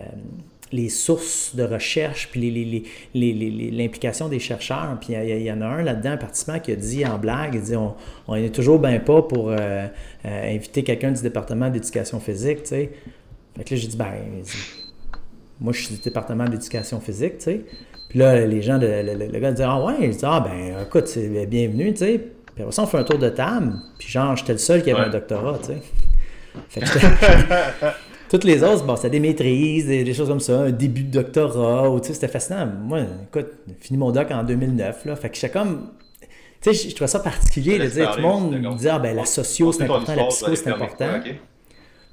[0.72, 4.98] les sources de recherche, puis l'implication des chercheurs.
[5.02, 7.62] Puis il y, en a un là-dedans, un participant, qui a dit en blague, il
[7.62, 7.96] dit on,
[8.28, 9.88] on est toujours bien pas pour euh,
[10.24, 12.92] inviter quelqu'un du département d'éducation physique, tu sais.
[13.58, 14.14] Fait que là, j'ai dit, ben,
[15.60, 17.62] moi, je suis du département d'éducation physique, tu sais.
[18.10, 21.08] Puis là, les gens, le, le, gars dit Ah ouais, il dit Ah ben écoute,
[21.08, 22.22] c'est bienvenu, tu sais.
[22.54, 23.74] Puis après ça, on fait un tour de table.
[23.98, 25.78] Puis genre, j'étais le seul qui avait un doctorat, tu sais.
[26.70, 27.86] Fait que
[28.30, 31.90] Toutes les autres, bon, c'était des maîtrises, des, choses comme ça, un début de doctorat,
[31.90, 32.66] ou tu sais, c'était fascinant.
[32.66, 35.16] Moi, écoute, j'ai fini mon doc en 2009, là.
[35.16, 35.92] Fait que j'étais comme.
[36.60, 39.16] Tu sais, je, trouvais ça particulier de dire, tout le monde me disait, ah ben
[39.16, 41.22] la socio, c'est important, la psycho, c'est important.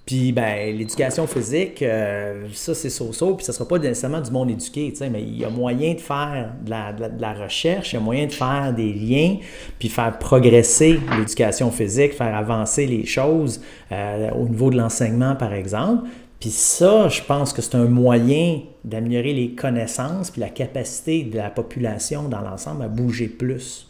[0.06, 4.50] Puis, ben, l'éducation physique, euh, ça, c'est so-so, puis ça sera pas nécessairement du monde
[4.50, 7.98] éduqué, tu sais, mais il y a moyen de faire de la, recherche, il y
[7.98, 9.36] a moyen de faire des liens,
[9.78, 15.54] puis faire progresser l'éducation physique, faire avancer les choses euh, au niveau de l'enseignement, par
[15.54, 16.06] exemple.
[16.38, 21.38] Puis ça, je pense que c'est un moyen d'améliorer les connaissances puis la capacité de
[21.38, 23.88] la population dans l'ensemble à bouger plus.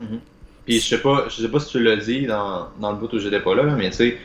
[0.00, 0.18] Mm-hmm.
[0.64, 3.12] Puis je sais pas, je sais pas si tu l'as dit dans, dans le bout
[3.12, 4.16] où j'étais pas là, mais tu sais,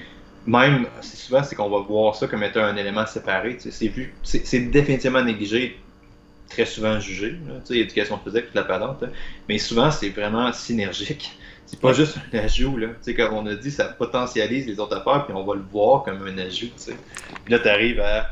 [0.45, 3.57] même, souvent, c'est qu'on va voir ça comme étant un élément séparé.
[3.59, 5.79] C'est vu, c'est définitivement négligé,
[6.49, 9.03] très souvent jugé, sais, éducation physique, toute la patente.
[9.47, 11.37] Mais souvent, c'est vraiment synergique.
[11.65, 12.77] C'est pas juste un ajout.
[12.77, 12.87] Là.
[13.15, 16.21] comme on a dit, ça potentialise les autres affaires, puis on va le voir comme
[16.27, 16.69] un ajout.
[16.75, 16.95] T'sais.
[17.45, 18.29] Puis là, tu arrives à.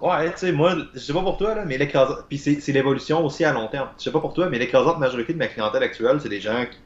[0.00, 2.24] Ouais, tu sais, moi, je sais pas pour toi, là, mais l'écrasante.
[2.28, 3.88] Puis c'est l'évolution aussi à long terme.
[3.98, 6.64] Je sais pas pour toi, mais l'écrasante majorité de ma clientèle actuelle, c'est des gens
[6.68, 6.78] qui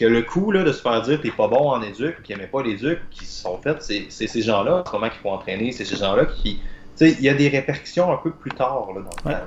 [0.00, 2.46] que le coup là, de se faire dire t'es pas bon en éduc, qui n'aimaient
[2.46, 6.24] pas l'éduc, qui sont faits, c'est ces gens-là, comment qu'il faut entraîner, c'est ces gens-là
[6.24, 6.58] qui.
[6.96, 9.42] Tu sais, il y a des répercussions un peu plus tard là, dans le ouais.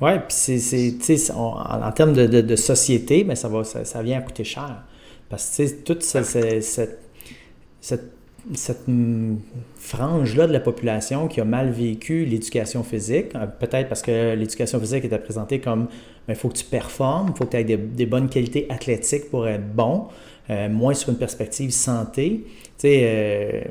[0.00, 4.18] Oui, puis c'est, en, en, termes de, de, société, mais ça, va, ça, ça, vient
[4.18, 4.82] à coûter cher.
[5.30, 6.64] Parce que toute cette,
[7.80, 8.12] cette
[8.54, 8.86] cette
[9.76, 14.80] frange-là de la population qui a mal vécu l'éducation physique, euh, peut-être parce que l'éducation
[14.80, 15.88] physique était présentée comme
[16.28, 19.46] il faut que tu performes, il faut que tu aies des, bonnes qualités athlétiques pour
[19.48, 20.08] être bon,
[20.50, 22.44] euh, moins sur une perspective santé.
[22.46, 23.62] Tu sais, euh,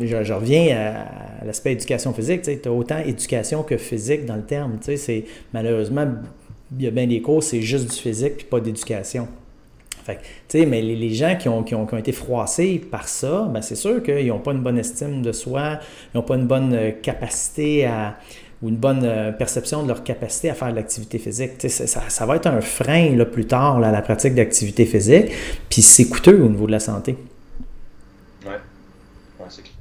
[0.00, 0.76] je, reviens
[1.40, 2.42] à, l'aspect éducation physique.
[2.42, 4.78] Tu as autant éducation que physique dans le terme.
[4.80, 6.06] Sais, malheureusement,
[6.76, 9.28] il y a bien des cours, c'est juste du physique puis pas d'éducation.
[10.04, 14.02] Fait mais les, gens qui ont, qui, ont, été froissés par ça, ben c'est sûr
[14.02, 15.78] qu'ils n'ont pas une bonne estime de soi,
[16.12, 18.16] ils n'ont pas une bonne euh, capacité à,
[18.62, 21.52] ou une bonne euh, perception de leur capacité à faire de l'activité physique.
[21.68, 25.32] Ça, ça, va être un frein là, plus tard à la pratique d'activité physique,
[25.68, 27.16] puis c'est coûteux au niveau de la santé.
[28.44, 29.74] Oui, ouais, c'est clair.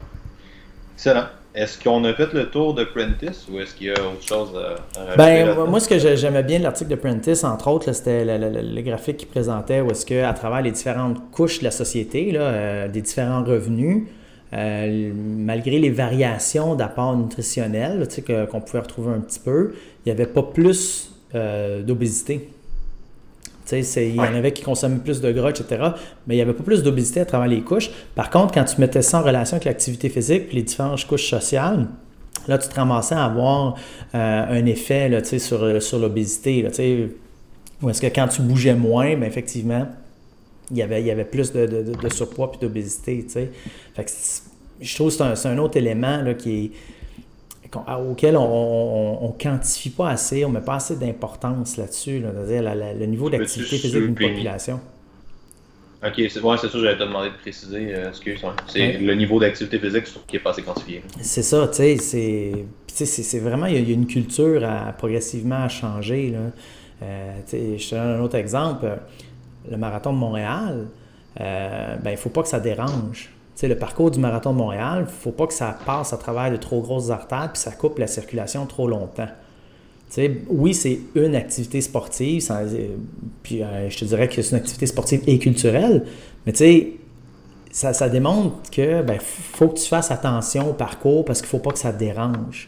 [0.95, 1.40] Excellent.
[1.53, 4.49] Est-ce qu'on a fait le tour de Prentice ou est-ce qu'il y a autre chose
[4.55, 8.81] à, Ben, moi, ce que j'aimais bien de l'article de Prentice, entre autres, c'était le,
[8.81, 12.87] graphique qu'il présentait où est-ce qu'à travers les différentes couches de la société, là, euh,
[12.87, 14.03] des différents revenus,
[14.53, 18.07] euh, malgré les variations d'apport nutritionnel
[18.49, 19.73] qu'on pouvait retrouver un petit peu,
[20.05, 22.49] il n'y avait pas plus euh, d'obésité.
[23.71, 25.89] Il y en avait qui consommaient plus de gras, etc.
[26.27, 27.89] Mais il n'y avait pas plus d'obésité à travers les couches.
[28.15, 31.29] Par contre, quand tu mettais ça en relation avec l'activité physique et les différentes couches
[31.29, 31.87] sociales,
[32.47, 33.75] là, tu te ramassais à avoir
[34.15, 36.67] euh, un effet là, sur, sur l'obésité.
[37.81, 39.87] Ou est-ce que quand tu bougeais moins, bien, effectivement,
[40.69, 43.25] il y avait, il y avait plus de, de, surpoids et d'obésité.
[44.79, 46.71] je trouve que c'est un, un, autre élément là, qui est
[48.09, 53.05] auquel on ne quantifie pas assez, on ne met pas assez d'importance là-dessus, c'est-à-dire le
[53.05, 54.79] niveau d'activité physique d'une population.
[56.03, 57.93] Ok, c'est ouais, ça, j'allais te demander de préciser.
[57.93, 61.03] Euh, excuse, c'est le niveau d'activité physique qui est pas assez quantifié.
[61.21, 62.65] C'est ça, tu sais,
[63.05, 66.31] c'est vraiment, il y, a une culture à, progressivement à changer.
[66.31, 66.39] Là.
[67.03, 68.87] Euh, je te donne un autre exemple.
[69.69, 70.87] Le marathon de Montréal,
[71.39, 73.31] euh, ben, il ne faut pas que ça dérange.
[73.61, 76.17] Sais, le parcours du marathon de Montréal, il ne faut pas que ça passe à
[76.17, 79.29] travers de trop grosses artères puis ça coupe la circulation trop longtemps
[80.49, 82.45] oui, c'est une activité sportive,
[83.43, 86.05] puis euh, je te dirais que c'est une activité sportive et culturelle,
[86.45, 86.91] mais tu sais,
[87.71, 91.51] ça, ça, démontre que ben, faut que tu fasses attention au parcours parce qu'il ne
[91.51, 92.67] faut pas que ça te dérange.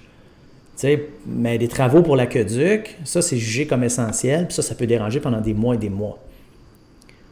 [1.27, 5.19] mais des travaux pour l'aqueduc, ça, c'est jugé comme essentiel, puis ça, ça peut déranger
[5.19, 6.19] pendant des mois et des mois.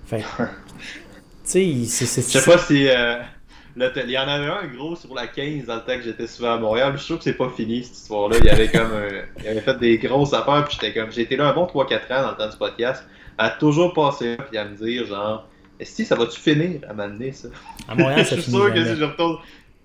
[0.07, 0.23] Fait
[1.49, 2.21] tu sais, c'est...
[2.21, 2.89] Je sais pas si...
[2.89, 3.21] Euh,
[3.75, 6.53] il y en avait un gros sur la 15 dans le temps que j'étais souvent
[6.53, 6.91] à Montréal.
[6.93, 8.37] Je suis sûr que c'est pas fini cette histoire-là.
[8.39, 8.91] Il y avait comme
[9.41, 11.09] il avait fait des grosses affaires, puis j'étais comme.
[11.15, 13.03] Été là un bon 3-4 ans dans le temps du podcast,
[13.37, 15.47] à toujours passer là, puis à me dire genre
[15.79, 17.49] Est-ce que ça va-tu finir à m'amener ça?
[17.87, 19.37] À Montréal, ça Je suis sûr que si je retourne.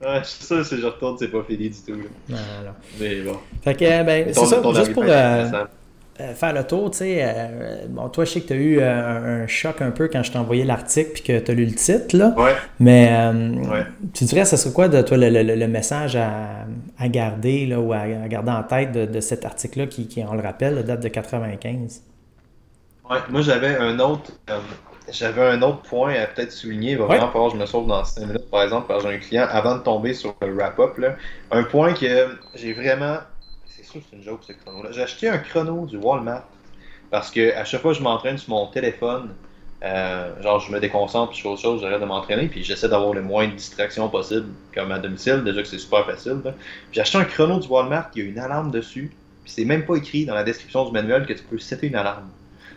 [0.03, 1.95] Ouais, je suis sûr que si je retourne, c'est pas fini du tout.
[1.95, 2.05] Là.
[2.28, 2.74] Non, non.
[3.01, 3.39] Mais bon.
[3.62, 5.05] Fait que, ben, c'est ça, juste pour.
[5.07, 5.64] Euh,
[6.19, 9.45] faire le tour, tu sais, euh, bon, toi, je sais que tu as eu euh,
[9.45, 11.75] un choc un peu quand je t'ai envoyé l'article puis que tu as lu le
[11.75, 12.35] titre, là.
[12.37, 12.55] Ouais.
[12.81, 13.11] Mais
[14.14, 18.51] tu dirais, ça serait quoi de toi le, message à, garder, là, ou à, garder
[18.51, 22.03] en tête de, cet article-là qui, qui, on le rappelle, date de 95?
[23.09, 24.33] Ouais, moi, j'avais un autre.
[25.11, 26.93] j'avais un autre point à peut-être souligner.
[26.93, 29.11] Il va vraiment falloir que je me sauve dans 5 minutes, par exemple, parce que
[29.11, 30.99] j'ai un client, avant de tomber sur le wrap-up.
[31.51, 33.19] Un point que j'ai vraiment
[33.83, 34.91] c'est une joke ce chrono-là.
[34.93, 36.45] J'ai acheté un chrono du Walmart
[37.11, 39.35] parce que à chaque fois que je m'entraîne sur mon téléphone,
[39.85, 42.89] euh, genre je me déconcentre puis je fais autre chose, j'arrête de m'entraîner puis j'essaie
[42.89, 46.41] d'avoir le moins de distractions possible comme à domicile, déjà que c'est super facile.
[46.93, 49.12] J'ai acheté un chrono du Walmart qui a une alarme dessus,
[49.45, 51.97] puis c'est même pas écrit dans la description du manuel que tu peux setter une
[51.97, 52.29] alarme.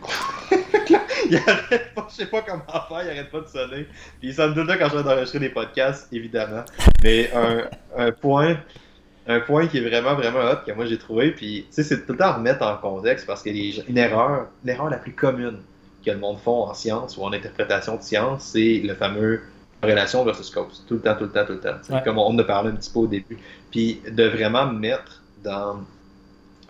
[1.30, 3.86] il arrête pas, je sais pas comment faire, il arrête pas de sonner.
[4.20, 6.64] Puis sonne tout le temps quand je vais d'enregistrer des podcasts, évidemment.
[7.02, 8.56] Mais un, un point,
[9.26, 11.30] un point qui est vraiment, vraiment hot que moi j'ai trouvé.
[11.32, 14.48] Puis, tu sais, c'est tout le temps à remettre en contexte parce que une erreur,
[14.64, 15.58] l'erreur la plus commune
[16.04, 19.40] que le monde font en science ou en interprétation de science, c'est le fameux
[19.82, 20.84] relation versus cause.
[20.88, 22.02] Tout le temps, tout le temps, tout le temps.
[22.04, 23.38] Comme on en a parlé un petit peu au début.
[23.70, 25.80] Puis, de vraiment me mettre dans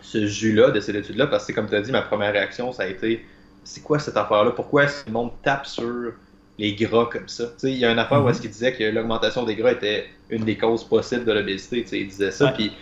[0.02, 2.84] ce jus-là, de cette étude-là, parce que, comme tu as dit, ma première réaction, ça
[2.84, 3.24] a été
[3.64, 4.50] c'est quoi cette affaire-là?
[4.52, 6.12] Pourquoi est-ce que le monde tape sur
[6.58, 7.44] les gras comme ça?
[7.62, 8.42] Il y a une affaire où est-ce mm-hmm.
[8.42, 11.84] qu'il disait que l'augmentation des gras était une des causes possibles de l'obésité.
[11.92, 12.72] Il disait ça, puis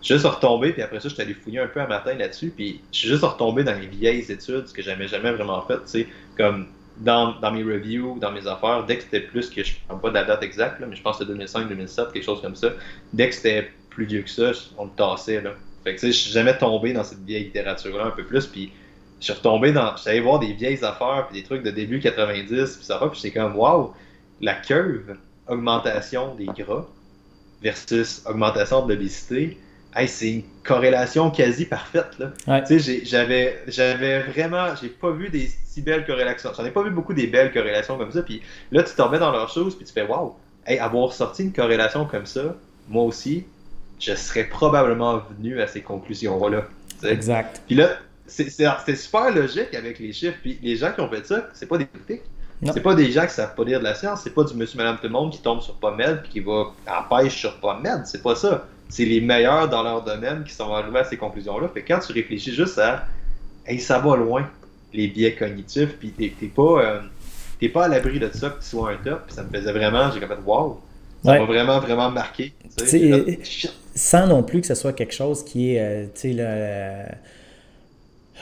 [0.00, 2.14] je suis juste retombé, puis après ça, je suis allé fouiller un peu un matin
[2.14, 5.62] là-dessus, puis je suis juste retombé dans les vieilles études, ce que j'avais jamais vraiment
[5.62, 9.72] fait, comme dans, dans, mes reviews, dans mes affaires, dès que c'était plus que je
[9.72, 12.24] ne sais pas de la date exacte, mais je pense que c'était 2005, 2007, quelque
[12.24, 12.68] chose comme ça,
[13.12, 15.40] dès que c'était plus vieux que ça, on le tassait.
[15.40, 15.54] Là.
[15.84, 18.72] Fait que, je suis jamais tombé dans cette vieille littérature-là un peu plus, puis
[19.18, 19.96] je suis retombé dans.
[19.96, 23.18] J'allais voir des vieilles affaires, puis des trucs de début 90, puis ça va, puis
[23.20, 23.92] j'étais comme, waouh,
[24.40, 25.16] la curve,
[25.48, 26.86] augmentation des gras
[27.62, 29.58] versus augmentation de l'obésité,
[29.94, 32.18] hey, c'est une corrélation quasi parfaite.
[32.18, 32.60] Là.
[32.62, 36.50] Tu sais, j'avais, j'avais vraiment, j'ai pas vu des si belles corrélations.
[36.56, 38.42] J'en ai pas vu beaucoup des belles corrélations comme ça, puis
[38.72, 40.34] là, tu t'en mets dans leurs choses, puis tu fais, waouh,
[40.66, 42.56] hey, avoir sorti une corrélation comme ça,
[42.88, 43.44] moi aussi,
[43.98, 46.66] je serais probablement venu à ces conclusions-là.
[47.02, 47.62] Exact.
[47.66, 50.38] Puis là, c'était super logique avec les chiffres.
[50.42, 52.22] Puis les gens qui ont fait ça, c'est pas des critiques.
[52.64, 54.20] C'est pas des gens qui savent pas lire de la science.
[54.22, 56.72] C'est pas du monsieur, madame, tout le monde qui tombe sur PubMed puis qui va
[56.88, 58.06] en pêche sur PubMed.
[58.06, 58.66] C'est pas ça.
[58.88, 61.68] C'est les meilleurs dans leur domaine qui sont arrivés à ces conclusions-là.
[61.68, 63.04] Fait quand tu réfléchis juste à,
[63.66, 64.48] hey, ça va loin,
[64.92, 68.92] les biais cognitifs, puis t'es pas, euh, pas à l'abri de ça que tu sois
[68.92, 69.24] un top.
[69.28, 70.80] Ça me faisait vraiment, j'ai comme fait, wow.
[71.24, 72.52] Ça m'a vraiment, vraiment marqué.
[73.94, 77.08] sans non plus que ce soit quelque chose qui est, euh, tu sais,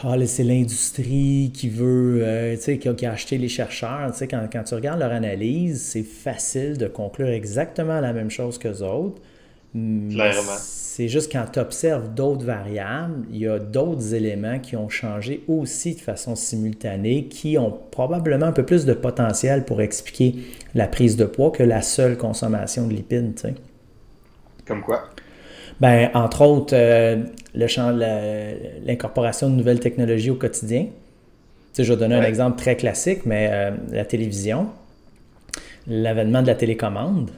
[0.03, 4.11] ah, c'est l'industrie qui veut, euh, tu sais, qui a, acheté les chercheurs.
[4.12, 8.30] Tu sais, quand, quand tu regardes leur analyse, c'est facile de conclure exactement la même
[8.30, 9.22] chose qu'eux autres.
[9.72, 10.57] Clairement.
[10.59, 15.42] C'est juste quand tu observes d'autres variables, il y a d'autres éléments qui ont changé
[15.49, 20.36] aussi de façon simultanée, qui ont probablement un peu plus de potentiel pour expliquer
[20.74, 23.34] la prise de poids que la seule consommation de lipides.
[23.34, 23.55] Tu sais.
[24.64, 25.11] Comme quoi?
[25.81, 30.87] Ben, entre autres, euh, l'incorporation de nouvelles technologies au quotidien.
[31.77, 34.68] je vais donner un exemple très classique, mais euh, la télévision,
[35.87, 37.31] l'avènement de la télécommande,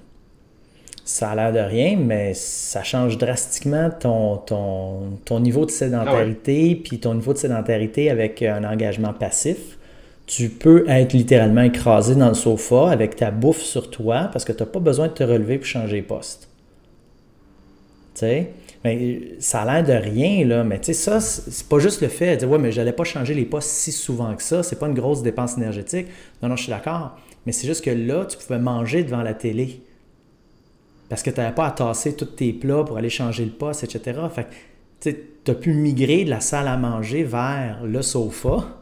[1.04, 6.76] ça a l'air de rien, mais ça change drastiquement ton, ton, ton niveau de sédentarité,
[6.78, 9.78] ah puis ton niveau de sédentarité avec un engagement passif.
[10.26, 14.52] Tu peux être littéralement écrasé dans le sofa avec ta bouffe sur toi parce que
[14.52, 16.48] tu n'as pas besoin de te relever pour changer poste.
[18.22, 20.64] Mais ça a l'air de rien, là.
[20.64, 23.04] Mais tu sais, ça, c'est pas juste le fait de dire, ouais, mais j'allais pas
[23.04, 24.62] changer les postes si souvent que ça.
[24.62, 26.06] C'est pas une grosse dépense énergétique.
[26.42, 27.16] Non, non, je suis d'accord.
[27.44, 29.82] Mais c'est juste que là, tu pouvais manger devant la télé.
[31.08, 33.84] Parce que tu n'avais pas à tasser tous tes plats pour aller changer le poste,
[33.84, 34.20] etc.
[34.34, 34.48] Fait
[35.00, 38.80] tu as pu migrer de la salle à manger vers le sofa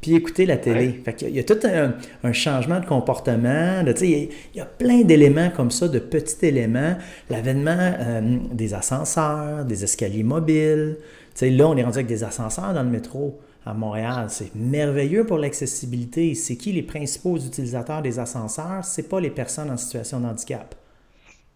[0.00, 1.00] puis écouter la télé.
[1.04, 3.82] Fait il y a tout un, changement de comportement.
[4.00, 6.96] il, y a, plein d'éléments comme ça, de petits éléments.
[7.28, 10.96] L'avènement euh, des ascenseurs, des escaliers mobiles.
[11.40, 14.26] là, on est rendu avec des ascenseurs dans le métro à Montréal.
[14.30, 16.34] C'est merveilleux pour l'accessibilité.
[16.34, 18.84] C'est qui les principaux utilisateurs des ascenseurs?
[18.84, 20.74] C'est pas les personnes en situation de handicap.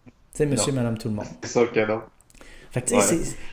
[0.05, 1.25] Tu sais, monsieur, madame, tout le monde.
[1.41, 2.01] C'est ça le cadeau.
[2.75, 2.89] Fait que,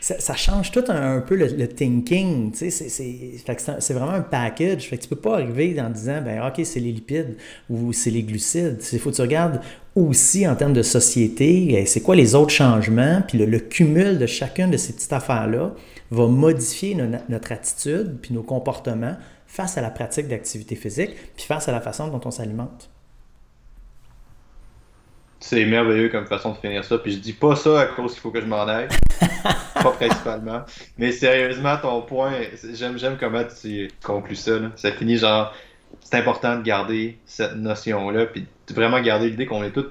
[0.01, 2.53] ça, ça, change tout un, peu le, thinking.
[2.53, 4.89] C'est vraiment un package.
[4.89, 7.37] Fait que tu peux pas arriver en disant, ben OK, c'est les lipides
[7.71, 8.83] ou c'est les glucides.
[8.93, 9.61] Il faut que tu regardes
[9.95, 14.73] aussi en termes de société, c'est quoi les autres changements, puis le, cumul de chacune
[14.73, 15.73] de ces petites affaires-là
[16.11, 16.97] va modifier
[17.29, 19.15] notre attitude puis nos comportements
[19.47, 22.91] face à la pratique d'activité physique, puis face à la façon dont on s'alimente.
[25.43, 26.99] C'est merveilleux comme façon de finir ça.
[26.99, 28.87] Puis je dis pas ça à cause qu'il faut que je m'en aille.
[29.75, 30.63] pas principalement.
[30.99, 32.33] Mais sérieusement, ton point,
[32.73, 34.53] j'aime, j'aime comment tu conclus ça.
[34.77, 35.53] Ça finit genre,
[36.01, 38.27] c'est important de garder cette notion-là.
[38.27, 39.87] Puis de vraiment garder l'idée qu'on est tous.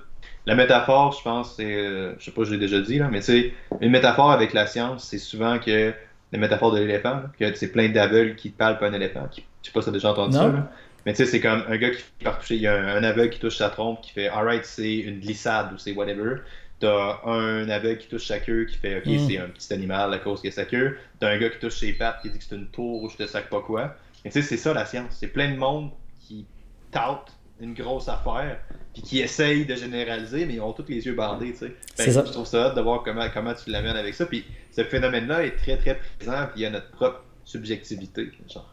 [0.46, 1.76] La métaphore, je pense, c'est.
[1.76, 4.54] Euh, je sais pas, je l'ai déjà dit, là, mais tu sais, une métaphore avec
[4.54, 5.94] la science, c'est souvent que.
[6.32, 9.28] La métaphore de l'éléphant, que c'est plein d'aveugles qui parlent pas un éléphant.
[9.36, 10.48] je sais pas si tu as déjà entendu ça.
[10.48, 10.72] Là.
[11.06, 13.32] Mais tu sais, c'est comme un gars qui part toucher, il y a un, aveugle
[13.32, 16.38] qui touche sa trompe qui fait alright, c'est une glissade ou c'est whatever.
[16.80, 19.28] T'as un aveugle qui touche sa queue qui fait ok, mm.
[19.28, 20.98] c'est un petit animal à cause a sa queue.
[21.20, 23.18] T'as un gars qui touche ses pattes qui dit que c'est une tour ou je
[23.18, 23.96] te sac pas quoi.
[24.24, 25.18] Mais tu sais, c'est ça la science.
[25.20, 26.46] C'est plein de monde qui
[26.92, 28.60] tente une grosse affaire
[28.94, 31.76] puis qui essaye de généraliser, mais ils ont tous les yeux bandés, tu sais.
[31.98, 34.26] Ben, je trouve ça hâte de voir comment, comment tu l'amènes avec ça.
[34.26, 38.32] Puis ce phénomène-là est très très présent, puis il y a notre propre subjectivité.
[38.52, 38.71] Genre.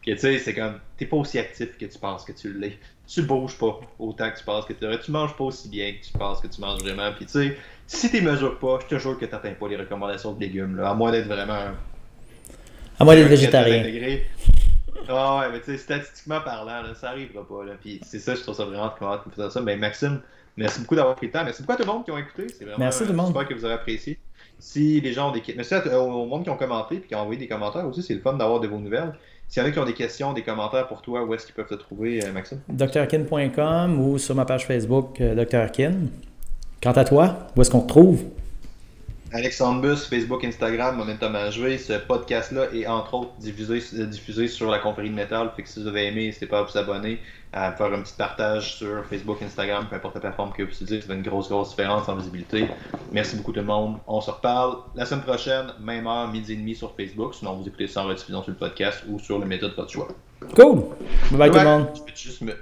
[0.00, 2.78] Puis tu sais, c'est comme, t'es pas aussi actif que tu penses que tu l'es.
[3.06, 6.04] Tu bouges pas autant que tu penses que tu Tu manges pas aussi bien que
[6.04, 7.12] tu penses que tu manges vraiment.
[7.12, 10.32] Puis tu sais, si tu mesures pas, je te jure que t'atteins pas les recommandations
[10.32, 11.74] de légumes, là, à moins d'être vraiment.
[12.98, 13.84] À moins d'être végétarien.
[15.08, 17.64] Ah ouais, mais tu sais, statistiquement parlant, là, ça arrivera pas.
[17.64, 17.72] Là.
[17.80, 19.60] Puis c'est ça, je trouve ça vraiment comment tu faire ça.
[19.60, 20.20] Mais Maxime,
[20.56, 21.44] merci beaucoup d'avoir pris le temps.
[21.44, 22.48] Merci beaucoup à tout le monde qui ont écouté.
[22.48, 23.26] C'est vraiment merci tout le monde.
[23.26, 24.18] J'espère que vous avez apprécié.
[24.58, 27.40] Si les gens ont des Merci au monde qui ont commenté et qui ont envoyé
[27.40, 29.14] des commentaires aussi, c'est le fun d'avoir de vos nouvelles.
[29.50, 31.56] S'il y en a qui ont des questions, des commentaires pour toi, où est-ce qu'ils
[31.56, 32.60] peuvent te trouver, euh, Maxime?
[32.68, 35.72] drkin.com ou sur ma page Facebook, euh, Dr.
[36.80, 38.22] Quant à toi, où est-ce qu'on te trouve?
[39.32, 41.78] Alexandre Bus, Facebook, Instagram, Momentum jouer.
[41.78, 45.50] Ce podcast-là est entre autres diffusé, euh, diffusé sur la confrérie de métal.
[45.56, 47.18] Fait que si vous avez aimé, n'hésitez pas à vous abonner,
[47.52, 51.00] à faire un petit partage sur Facebook, Instagram, peu importe la plateforme que vous utilisez.
[51.00, 52.68] Ça fait une grosse, grosse différence en visibilité.
[53.12, 53.98] Merci beaucoup tout le monde.
[54.06, 57.34] On se reparle la semaine prochaine, même heure, midi et demi sur Facebook.
[57.34, 60.08] Sinon, vous écoutez en rediffusion sur le podcast ou sur le méthode de votre choix.
[60.54, 60.84] Cool!
[61.32, 62.56] Bye bye, tout le monde!